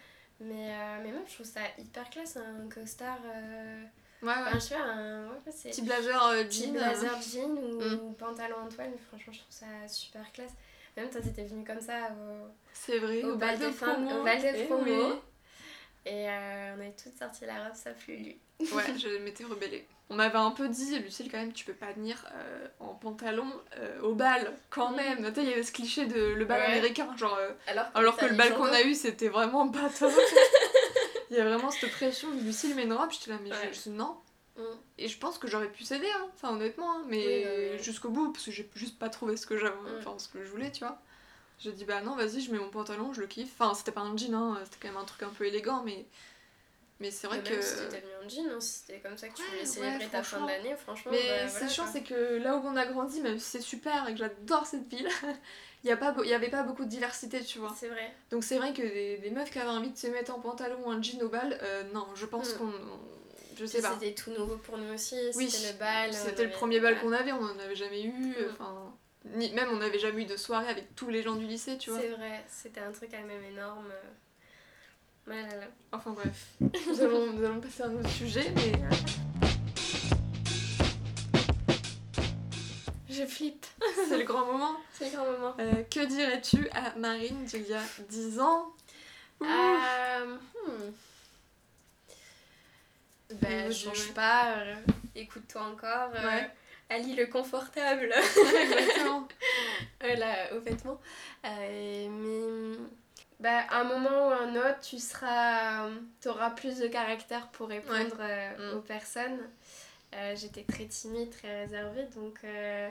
Mais, 0.40 0.70
euh, 0.74 0.98
mais 1.02 1.12
même, 1.12 1.22
je 1.28 1.34
trouve 1.34 1.46
ça 1.46 1.60
hyper 1.78 2.08
classe, 2.10 2.36
un 2.36 2.68
costard. 2.68 3.18
euh, 3.24 3.84
Ouais, 4.22 4.28
ouais. 4.28 4.34
Enfin, 4.46 4.54
je 4.54 4.58
sais 4.60 4.74
pas, 4.76 4.82
un. 4.84 5.28
Ouais. 5.28 5.38
Petit 5.44 5.82
blazer 5.82 6.22
euh, 6.28 6.44
petit 6.44 6.64
jean. 6.66 6.72
blazer 6.72 7.20
jean 7.22 7.50
ou, 7.58 7.80
Mm. 7.80 8.00
ou 8.02 8.12
pantalon 8.12 8.56
en 8.64 8.68
toile, 8.68 8.92
franchement, 9.08 9.32
je 9.32 9.38
trouve 9.40 9.52
ça 9.52 9.66
super 9.88 10.32
classe. 10.32 10.52
Même 10.96 11.10
toi, 11.10 11.20
t'étais 11.20 11.44
venue 11.44 11.64
comme 11.64 11.80
ça 11.80 12.08
au, 12.12 12.48
C'est 12.72 12.98
vrai, 12.98 13.22
au 13.24 13.36
bal 13.36 13.58
des 13.58 13.72
femmes, 13.72 14.06
promo. 14.06 14.20
au 14.20 14.24
bal 14.24 14.40
des 14.40 14.52
Eh 14.54 14.64
promos. 14.64 14.84
oui. 15.12 15.18
Et 16.06 16.28
euh, 16.28 16.74
on 16.76 16.80
avait 16.80 16.92
toutes 16.92 17.16
sorti 17.18 17.46
la 17.46 17.64
robe, 17.68 17.76
plu 17.98 18.16
lui. 18.16 18.38
Ouais, 18.60 18.84
je 18.98 19.18
m'étais 19.18 19.44
rebellée. 19.44 19.86
On 20.12 20.16
m'avait 20.16 20.36
un 20.36 20.50
peu 20.50 20.68
dit, 20.68 20.98
Lucille, 20.98 21.30
quand 21.30 21.38
même, 21.38 21.54
tu 21.54 21.64
peux 21.64 21.72
pas 21.72 21.90
venir 21.92 22.22
euh, 22.34 22.66
en 22.80 22.88
pantalon 22.94 23.46
euh, 23.78 24.00
au 24.02 24.14
bal, 24.14 24.52
quand 24.68 24.90
même. 24.90 25.26
Tu 25.32 25.34
sais, 25.36 25.42
il 25.42 25.48
y 25.48 25.52
avait 25.54 25.62
ce 25.62 25.72
cliché 25.72 26.04
de 26.04 26.34
le 26.34 26.44
bal 26.44 26.60
Ouais. 26.60 26.66
américain, 26.66 27.08
genre. 27.16 27.34
euh, 27.40 27.50
Alors, 27.66 27.86
alors 27.94 28.16
que 28.18 28.26
le 28.26 28.34
bal 28.34 28.54
qu'on 28.54 28.64
a 28.66 28.82
eu, 28.82 28.94
c'était 28.94 29.28
vraiment 29.28 29.68
pas 29.70 29.88
top. 29.88 30.12
Il 31.30 31.36
y 31.38 31.40
a 31.40 31.44
vraiment 31.44 31.70
cette 31.70 31.90
pression 31.92 32.30
de 32.30 32.40
Lucille, 32.42 32.74
mais 32.76 32.82
une 32.84 32.92
robe, 32.92 33.10
j'étais 33.10 33.30
là, 33.30 33.38
mais 33.42 33.50
Ouais. 33.50 33.72
je, 33.72 33.88
non. 33.88 34.18
Mm. 34.58 34.62
Et 34.98 35.08
je 35.08 35.16
pense 35.18 35.38
que 35.38 35.48
j'aurais 35.48 35.68
pu 35.70 35.82
céder, 35.82 36.06
hein. 36.14 36.26
enfin 36.34 36.50
honnêtement, 36.54 36.92
hein, 36.98 37.04
mais 37.08 37.46
Oui, 37.78 37.82
jusqu'au 37.82 38.10
bout, 38.10 38.32
parce 38.32 38.44
que 38.44 38.50
j'ai 38.50 38.68
juste 38.74 38.98
pas 38.98 39.08
trouvé 39.08 39.38
ce 39.38 39.46
que 39.46 39.56
j'avais, 39.56 39.72
Mm. 39.74 39.98
enfin 40.00 40.18
ce 40.18 40.28
que 40.28 40.44
je 40.44 40.50
voulais, 40.50 40.70
tu 40.70 40.80
vois. 40.80 40.98
J'ai 41.58 41.72
dit, 41.72 41.86
bah 41.86 42.02
non, 42.02 42.16
vas-y, 42.16 42.42
je 42.42 42.52
mets 42.52 42.58
mon 42.58 42.68
pantalon, 42.68 43.14
je 43.14 43.20
le 43.22 43.26
kiffe. 43.28 43.52
Enfin, 43.58 43.72
c'était 43.72 43.92
pas 43.92 44.02
un 44.02 44.14
jean, 44.14 44.34
hein, 44.34 44.58
c'était 44.64 44.76
quand 44.82 44.88
même 44.92 45.00
un 45.00 45.06
truc 45.06 45.22
un 45.22 45.30
peu 45.30 45.46
élégant, 45.46 45.82
mais. 45.84 46.04
Mais 47.02 47.10
c'est 47.10 47.26
vrai 47.26 47.40
que. 47.42 47.60
Si 47.60 47.74
t'étais 47.76 48.02
mis 48.06 48.24
en 48.24 48.28
jean, 48.28 48.48
hein, 48.54 48.60
si 48.60 48.78
c'était 48.78 49.00
comme 49.00 49.18
ça 49.18 49.28
que 49.28 49.34
tu 49.34 49.42
voulais 49.42 49.64
célébrer 49.66 50.06
ta 50.06 50.22
fin 50.22 50.46
d'année, 50.46 50.74
franchement. 50.76 51.10
Mais 51.12 51.18
bah, 51.18 51.48
c'est 51.48 51.58
voilà, 51.58 51.68
chiant, 51.68 51.84
quoi. 51.84 51.92
c'est 51.92 52.02
que 52.02 52.36
là 52.38 52.56
où 52.56 52.62
on 52.64 52.76
a 52.76 52.86
grandi, 52.86 53.20
même 53.20 53.38
si 53.38 53.44
c'est 53.50 53.60
super 53.60 54.08
et 54.08 54.12
que 54.12 54.18
j'adore 54.18 54.64
cette 54.66 54.86
ville, 54.88 55.08
il 55.84 55.86
n'y 55.88 56.32
avait 56.32 56.48
pas 56.48 56.62
beaucoup 56.62 56.84
de 56.84 56.88
diversité, 56.90 57.42
tu 57.42 57.58
vois. 57.58 57.74
C'est 57.78 57.88
vrai. 57.88 58.12
Donc 58.30 58.44
c'est 58.44 58.56
vrai 58.56 58.72
que 58.72 58.82
des, 58.82 59.18
des 59.18 59.30
meufs 59.30 59.50
qui 59.50 59.58
avaient 59.58 59.68
envie 59.70 59.90
de 59.90 59.98
se 59.98 60.06
mettre 60.06 60.32
en 60.32 60.38
pantalon 60.40 60.78
ou 60.86 60.92
en 60.92 61.02
jean 61.02 61.20
au 61.22 61.28
bal, 61.28 61.58
euh, 61.62 61.82
non, 61.92 62.06
je 62.14 62.24
pense 62.26 62.54
Mm. 62.54 62.58
qu'on. 62.58 62.66
on- 62.68 63.00
Je 63.58 63.66
sais 63.66 63.82
pas. 63.82 63.92
C'était 64.00 64.14
tout 64.14 64.30
nouveau 64.30 64.56
pour 64.56 64.78
nous 64.78 64.94
aussi, 64.94 65.16
Oui, 65.34 65.50
c'était 65.50 65.72
le 65.72 65.78
bal. 65.78 66.12
C'était 66.14 66.42
le 66.44 66.48
avait- 66.48 66.56
premier 66.56 66.80
bal 66.80 66.98
qu'on 67.00 67.12
avait, 67.12 67.32
on 67.32 67.40
n'en 67.40 67.58
avait 67.58 67.74
jamais 67.76 68.02
eu. 68.04 68.10
Mm. 68.12 68.34
Enfin, 68.52 68.94
ni, 69.24 69.52
même 69.52 69.68
on 69.72 69.76
n'avait 69.76 69.98
jamais 69.98 70.22
eu 70.22 70.26
de 70.26 70.36
soirée 70.36 70.68
avec 70.68 70.94
tous 70.96 71.08
les 71.10 71.22
gens 71.22 71.34
du 71.36 71.46
lycée, 71.46 71.76
tu 71.78 71.90
vois. 71.90 72.00
C'est 72.00 72.08
vrai, 72.08 72.44
c'était 72.48 72.80
un 72.80 72.90
truc 72.92 73.10
quand 73.10 73.22
même 73.26 73.44
énorme. 73.52 73.92
Là. 75.26 75.36
Enfin 75.92 76.10
bref, 76.12 76.46
nous, 76.60 77.00
allons, 77.00 77.32
nous 77.32 77.44
allons 77.44 77.60
passer 77.60 77.82
à 77.82 77.86
un 77.86 77.94
autre 77.94 78.10
sujet, 78.10 78.52
mais. 78.54 78.72
euh, 78.74 79.46
Je 83.08 83.26
flippe. 83.26 83.66
C'est 84.08 84.16
le 84.18 84.24
grand 84.24 84.46
moment. 84.46 84.76
C'est 84.92 85.10
le 85.10 85.16
grand 85.16 85.26
moment. 85.30 85.54
Euh, 85.58 85.82
que 85.90 86.04
dirais-tu 86.06 86.68
à 86.70 86.96
Marine 86.96 87.44
d'il 87.44 87.68
y 87.68 87.74
a 87.74 87.82
10 88.08 88.40
ans? 88.40 88.72
Euh, 89.42 90.36
hmm. 90.66 90.92
Ben, 93.40 93.70
je 93.70 93.90
sais 93.94 94.12
pas, 94.12 94.54
euh, 94.58 94.74
écoute-toi 95.14 95.62
encore. 95.62 96.10
Ouais. 96.12 96.50
Ali 96.88 97.14
le 97.14 97.26
confortable. 97.26 98.12
Exactement. 98.14 99.28
Voilà, 100.00 100.52
au 100.54 100.60
vêtement. 100.60 101.00
Mais 101.44 102.08
bah, 103.42 103.64
à 103.70 103.80
un 103.80 103.84
moment 103.84 104.28
ou 104.28 104.30
à 104.30 104.38
un 104.42 104.54
autre, 104.56 104.80
tu 104.80 104.98
seras, 104.98 105.88
auras 106.26 106.50
plus 106.50 106.78
de 106.78 106.86
caractère 106.88 107.48
pour 107.48 107.68
répondre 107.68 108.16
euh, 108.20 108.72
Mm. 108.72 108.76
aux 108.78 108.80
personnes. 108.80 109.38
Euh, 110.14 110.34
J'étais 110.36 110.62
très 110.64 110.84
timide, 110.86 111.30
très 111.30 111.62
réservée, 111.64 112.04
donc 112.14 112.38
euh, 112.44 112.88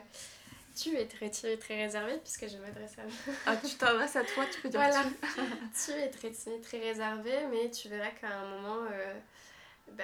tu 0.76 0.96
es 0.98 1.06
très 1.06 1.30
timide, 1.30 1.60
très 1.60 1.76
réservée, 1.84 2.18
puisque 2.24 2.48
je 2.50 2.58
m'adresse 2.58 2.98
à 2.98 3.04
Ah, 3.46 3.56
tu 3.58 3.76
t'adresses 3.76 4.16
à 4.16 4.24
toi, 4.24 4.46
tu 4.52 4.60
peux 4.62 4.70
dire 4.70 4.80
Voilà. 4.80 5.04
tu. 5.04 5.42
tu 5.94 6.00
es 6.00 6.10
très 6.10 6.32
timide, 6.32 6.62
très 6.62 6.80
réservée, 6.80 7.46
mais 7.52 7.70
tu 7.70 7.90
verras 7.90 8.10
qu'à 8.20 8.28
un 8.30 8.50
moment, 8.50 8.78
euh, 8.92 9.14
bah, 9.98 10.04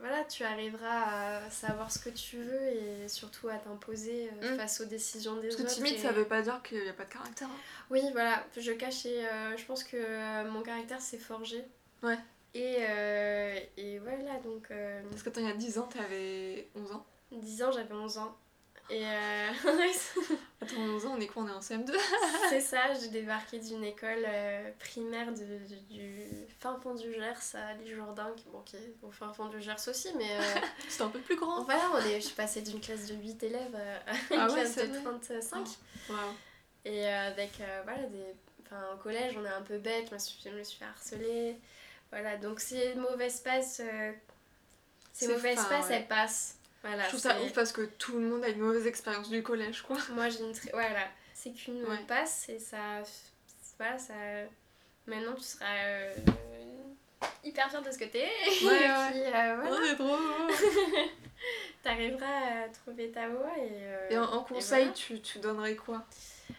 voilà, 0.00 0.24
tu 0.24 0.42
arriveras 0.44 1.38
à 1.46 1.50
savoir 1.50 1.90
ce 1.92 1.98
que 1.98 2.10
tu 2.10 2.38
veux 2.38 2.62
et 2.68 3.08
surtout 3.08 3.48
à 3.48 3.56
t'imposer 3.56 4.30
euh, 4.42 4.54
Mm. 4.54 4.56
face 4.58 4.80
aux 4.80 4.84
décisions 4.84 5.36
des 5.36 5.42
Parce 5.48 5.56
que 5.56 5.62
autres. 5.62 5.72
timide, 5.74 5.94
et- 5.94 5.98
ça 5.98 6.12
veut 6.12 6.24
pas 6.26 6.42
dire 6.42 6.60
qu'il 6.62 6.82
n'y 6.82 6.88
a 6.88 6.92
pas 6.92 7.04
de 7.04 7.12
caractère. 7.12 7.48
hein. 7.48 7.56
Oui, 7.90 8.02
voilà, 8.12 8.44
je 8.56 8.72
cache 8.72 9.06
et 9.06 9.26
euh, 9.26 9.56
je 9.56 9.64
pense 9.64 9.84
que 9.84 9.96
euh, 9.96 10.50
mon 10.50 10.62
caractère 10.62 11.00
s'est 11.00 11.18
forgé. 11.18 11.64
Ouais. 12.02 12.18
Et, 12.54 12.76
euh, 12.80 13.58
et 13.76 13.98
voilà, 14.00 14.38
donc 14.44 14.68
Parce 15.10 15.22
que 15.22 15.28
attends, 15.30 15.40
il 15.40 15.46
y 15.46 15.50
a 15.50 15.54
10 15.54 15.78
ans, 15.78 15.86
t'avais 15.88 16.68
11 16.74 16.92
ans. 16.92 17.06
10 17.30 17.62
ans, 17.62 17.70
j'avais 17.72 17.94
11 17.94 18.18
ans. 18.18 18.36
Et 18.90 19.04
euh, 19.06 19.50
Attends, 20.60 20.76
11 20.76 21.06
ans, 21.06 21.14
on 21.16 21.20
est 21.20 21.26
quoi 21.26 21.44
On 21.44 21.48
est 21.48 21.52
en 21.52 21.60
CM2 21.60 21.92
c'est 22.50 22.60
ça, 22.60 22.92
j'ai 23.00 23.08
débarqué 23.08 23.58
d'une 23.58 23.82
école 23.84 24.24
euh, 24.26 24.70
primaire 24.78 25.32
de- 25.32 25.58
du, 25.66 25.76
du 25.98 26.24
fin 26.60 26.78
fond 26.82 26.94
du 26.94 27.10
Gers 27.12 27.54
à 27.54 27.84
Jourdain, 27.86 28.30
qui, 28.36 28.44
bon, 28.50 28.60
qui 28.60 28.76
est 28.76 28.92
au 29.02 29.10
fin 29.10 29.32
fond 29.32 29.46
du 29.46 29.60
Gers 29.62 29.88
aussi, 29.88 30.10
mais 30.16 30.30
euh, 30.38 30.42
C'était 30.88 31.04
un 31.04 31.08
peu 31.08 31.20
plus 31.20 31.36
grand. 31.36 31.62
voilà, 31.64 31.82
on 31.94 31.98
est, 31.98 32.20
je 32.20 32.26
suis 32.26 32.34
passée 32.34 32.60
d'une 32.62 32.80
classe 32.80 33.06
de 33.06 33.14
8 33.14 33.42
élèves 33.44 33.74
à 34.06 34.12
une 34.34 34.40
Ah 34.40 34.46
ouais, 34.48 34.60
classe 34.60 34.76
de 34.76 34.82
vrai. 34.82 35.02
35. 35.02 35.66
Waouh. 36.10 36.18
Et 36.84 37.06
euh, 37.06 37.28
avec, 37.28 37.60
euh, 37.60 37.80
voilà, 37.84 38.02
des... 38.04 38.34
Enfin, 38.66 38.82
au 38.94 38.98
collège, 38.98 39.34
on 39.38 39.44
est 39.44 39.48
un 39.48 39.62
peu 39.62 39.78
bête, 39.78 40.08
je 40.08 40.14
me 40.14 40.18
suis, 40.18 40.36
je 40.44 40.50
me 40.50 40.62
suis 40.62 40.78
fait 40.78 40.84
harceler. 40.84 41.56
Voilà, 42.10 42.36
donc 42.36 42.60
ces 42.60 42.94
mauvaises 42.94 43.40
passes, 43.40 43.80
euh, 43.82 44.12
ces 45.12 45.28
mauvaises 45.28 45.64
passes, 45.66 45.90
elles 45.90 46.08
passent. 46.08 46.56
Voilà, 46.82 47.04
Je 47.04 47.08
trouve 47.10 47.20
ça 47.20 47.40
ouf 47.42 47.52
parce 47.52 47.70
que 47.72 47.82
tout 47.82 48.18
le 48.18 48.26
monde 48.28 48.42
a 48.44 48.48
une 48.48 48.58
mauvaise 48.58 48.86
expérience 48.86 49.28
du 49.30 49.42
collège, 49.42 49.82
quoi. 49.82 49.96
Moi, 50.12 50.28
j'ai 50.28 50.40
une 50.40 50.52
très. 50.52 50.70
Voilà, 50.72 51.06
c'est 51.34 51.52
qu'une 51.52 51.84
Ouais. 51.84 51.98
passe 52.08 52.48
et 52.48 52.58
ça. 52.58 53.02
Voilà, 53.78 53.98
ça. 53.98 54.14
Maintenant, 55.06 55.34
tu 55.34 55.42
seras 55.42 55.64
euh, 55.84 56.12
hyper 57.44 57.68
fière 57.70 57.82
de 57.82 57.90
ce 57.90 57.98
que 57.98 58.04
t'es. 58.04 58.24
et 58.28 58.66
Ouais, 58.66 58.88
puis, 59.10 59.20
euh, 59.20 59.56
voilà, 59.62 59.94
trop 59.94 60.16
t'arriveras 61.82 62.64
à 62.64 62.68
trouver 62.68 63.10
ta 63.10 63.28
voie 63.28 63.52
et. 63.58 63.68
euh, 63.72 64.08
Et 64.10 64.18
en, 64.18 64.24
en 64.24 64.44
et 64.44 64.48
conseil, 64.48 64.78
voilà. 64.84 64.92
tu, 64.92 65.20
tu 65.20 65.38
donnerais 65.38 65.74
quoi? 65.76 66.04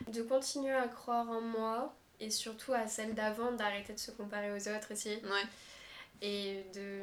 De 0.07 0.21
continuer 0.23 0.73
à 0.73 0.87
croire 0.87 1.29
en 1.29 1.41
moi 1.41 1.93
et 2.19 2.29
surtout 2.29 2.73
à 2.73 2.87
celle 2.87 3.13
d'avant, 3.13 3.51
d'arrêter 3.51 3.93
de 3.93 3.99
se 3.99 4.11
comparer 4.11 4.51
aux 4.51 4.67
autres 4.67 4.91
aussi. 4.93 5.15
Ouais. 5.15 5.43
Et 6.25 6.63
de, 6.73 7.01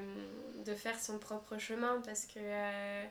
de 0.64 0.74
faire 0.74 0.98
son 0.98 1.18
propre 1.18 1.58
chemin 1.58 2.00
parce 2.04 2.24
que 2.26 2.38
euh, 2.38 3.04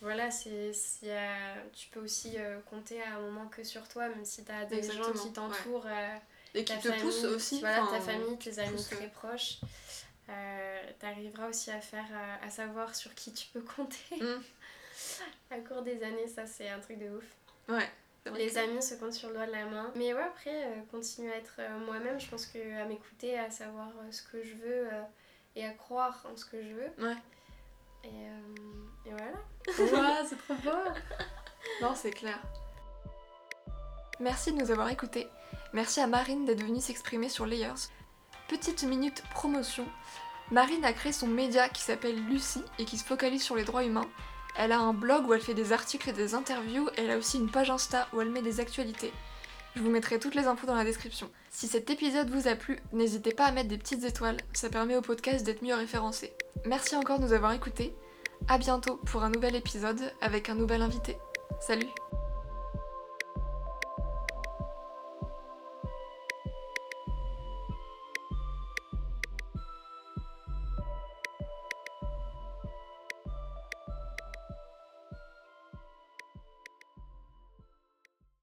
voilà 0.00 0.30
c'est 0.30 0.72
a- 1.10 1.56
tu 1.74 1.88
peux 1.90 2.00
aussi 2.00 2.36
euh, 2.38 2.58
compter 2.70 3.00
à 3.02 3.16
un 3.16 3.20
moment 3.20 3.46
que 3.46 3.62
sur 3.62 3.86
toi 3.88 4.08
même 4.08 4.24
si 4.24 4.42
tu 4.44 4.50
as 4.50 4.64
des 4.64 4.82
gens 4.82 5.12
qui 5.12 5.32
t'entourent 5.32 5.86
euh, 5.86 6.16
Et 6.54 6.64
qui 6.64 6.74
te 6.78 6.88
famille, 6.88 7.02
poussent 7.02 7.24
aussi. 7.24 7.60
voilà 7.60 7.86
ta 7.90 8.00
famille 8.00 8.38
tes 8.38 8.58
amis 8.58 8.72
poussent, 8.72 8.88
très 8.88 9.04
euh. 9.04 9.08
proches 9.10 9.58
euh, 10.30 10.82
t'arriveras 10.98 11.48
aussi 11.48 11.70
à 11.70 11.80
faire 11.80 12.06
euh, 12.10 12.46
à 12.46 12.50
savoir 12.50 12.94
sur 12.94 13.14
qui 13.14 13.32
tu 13.32 13.46
peux 13.52 13.60
compter 13.62 13.98
Mm. 14.18 14.40
à 15.50 15.58
court 15.58 15.82
des 15.82 16.02
années 16.02 16.26
ça 16.28 16.46
c'est 16.46 16.68
un 16.70 16.78
truc 16.80 16.98
de 16.98 17.10
ouf 17.10 17.24
Ouais. 17.68 17.88
Les 18.30 18.58
amis 18.58 18.82
se 18.82 18.94
comptent 18.94 19.12
sur 19.12 19.28
le 19.28 19.34
doigt 19.34 19.46
de 19.46 19.52
la 19.52 19.66
main. 19.66 19.90
Mais 19.96 20.14
ouais, 20.14 20.22
après, 20.22 20.64
euh, 20.64 20.80
continuer 20.90 21.32
à 21.32 21.36
être 21.36 21.56
euh, 21.58 21.78
moi-même, 21.78 22.20
je 22.20 22.28
pense 22.28 22.46
que 22.46 22.80
à 22.80 22.84
m'écouter, 22.84 23.38
à 23.38 23.50
savoir 23.50 23.88
euh, 23.88 24.10
ce 24.10 24.22
que 24.22 24.42
je 24.42 24.54
veux 24.54 24.92
euh, 24.92 25.02
et 25.56 25.66
à 25.66 25.72
croire 25.72 26.24
en 26.32 26.36
ce 26.36 26.44
que 26.44 26.62
je 26.62 26.68
veux. 26.68 27.06
Ouais. 27.06 27.16
Et, 28.04 28.08
euh, 28.08 29.06
et 29.06 29.10
voilà. 29.10 30.24
C'est 30.28 30.36
trop 30.36 30.54
beau 30.54 30.90
Non, 31.80 31.94
c'est 31.94 32.10
clair. 32.10 32.40
Merci 34.18 34.52
de 34.52 34.58
nous 34.58 34.70
avoir 34.70 34.88
écoutés. 34.88 35.28
Merci 35.72 36.00
à 36.00 36.06
Marine 36.06 36.44
d'être 36.44 36.62
venue 36.62 36.80
s'exprimer 36.80 37.28
sur 37.28 37.46
Layers. 37.46 37.88
Petite 38.48 38.82
minute 38.82 39.22
promotion. 39.30 39.86
Marine 40.50 40.84
a 40.84 40.92
créé 40.92 41.12
son 41.12 41.28
média 41.28 41.68
qui 41.68 41.82
s'appelle 41.82 42.22
Lucie 42.26 42.64
et 42.78 42.84
qui 42.84 42.98
se 42.98 43.04
focalise 43.04 43.42
sur 43.42 43.56
les 43.56 43.64
droits 43.64 43.84
humains. 43.84 44.08
Elle 44.56 44.72
a 44.72 44.78
un 44.78 44.92
blog 44.92 45.26
où 45.26 45.34
elle 45.34 45.40
fait 45.40 45.54
des 45.54 45.72
articles 45.72 46.08
et 46.10 46.12
des 46.12 46.34
interviews 46.34 46.88
et 46.96 47.02
elle 47.02 47.10
a 47.10 47.16
aussi 47.16 47.38
une 47.38 47.50
page 47.50 47.70
Insta 47.70 48.08
où 48.12 48.20
elle 48.20 48.30
met 48.30 48.42
des 48.42 48.60
actualités. 48.60 49.12
Je 49.74 49.80
vous 49.80 49.90
mettrai 49.90 50.18
toutes 50.18 50.34
les 50.34 50.46
infos 50.46 50.66
dans 50.66 50.74
la 50.74 50.84
description. 50.84 51.30
Si 51.50 51.66
cet 51.66 51.88
épisode 51.88 52.28
vous 52.28 52.48
a 52.48 52.54
plu, 52.54 52.78
n'hésitez 52.92 53.32
pas 53.32 53.46
à 53.46 53.52
mettre 53.52 53.68
des 53.68 53.78
petites 53.78 54.04
étoiles, 54.04 54.36
ça 54.52 54.68
permet 54.68 54.96
au 54.96 55.02
podcast 55.02 55.44
d'être 55.44 55.62
mieux 55.62 55.74
référencé. 55.74 56.32
Merci 56.66 56.94
encore 56.96 57.18
de 57.18 57.24
nous 57.24 57.32
avoir 57.32 57.52
écoutés. 57.52 57.94
À 58.48 58.58
bientôt 58.58 58.96
pour 59.06 59.22
un 59.22 59.30
nouvel 59.30 59.54
épisode 59.54 60.12
avec 60.20 60.50
un 60.50 60.54
nouvel 60.54 60.82
invité. 60.82 61.16
Salut 61.60 62.01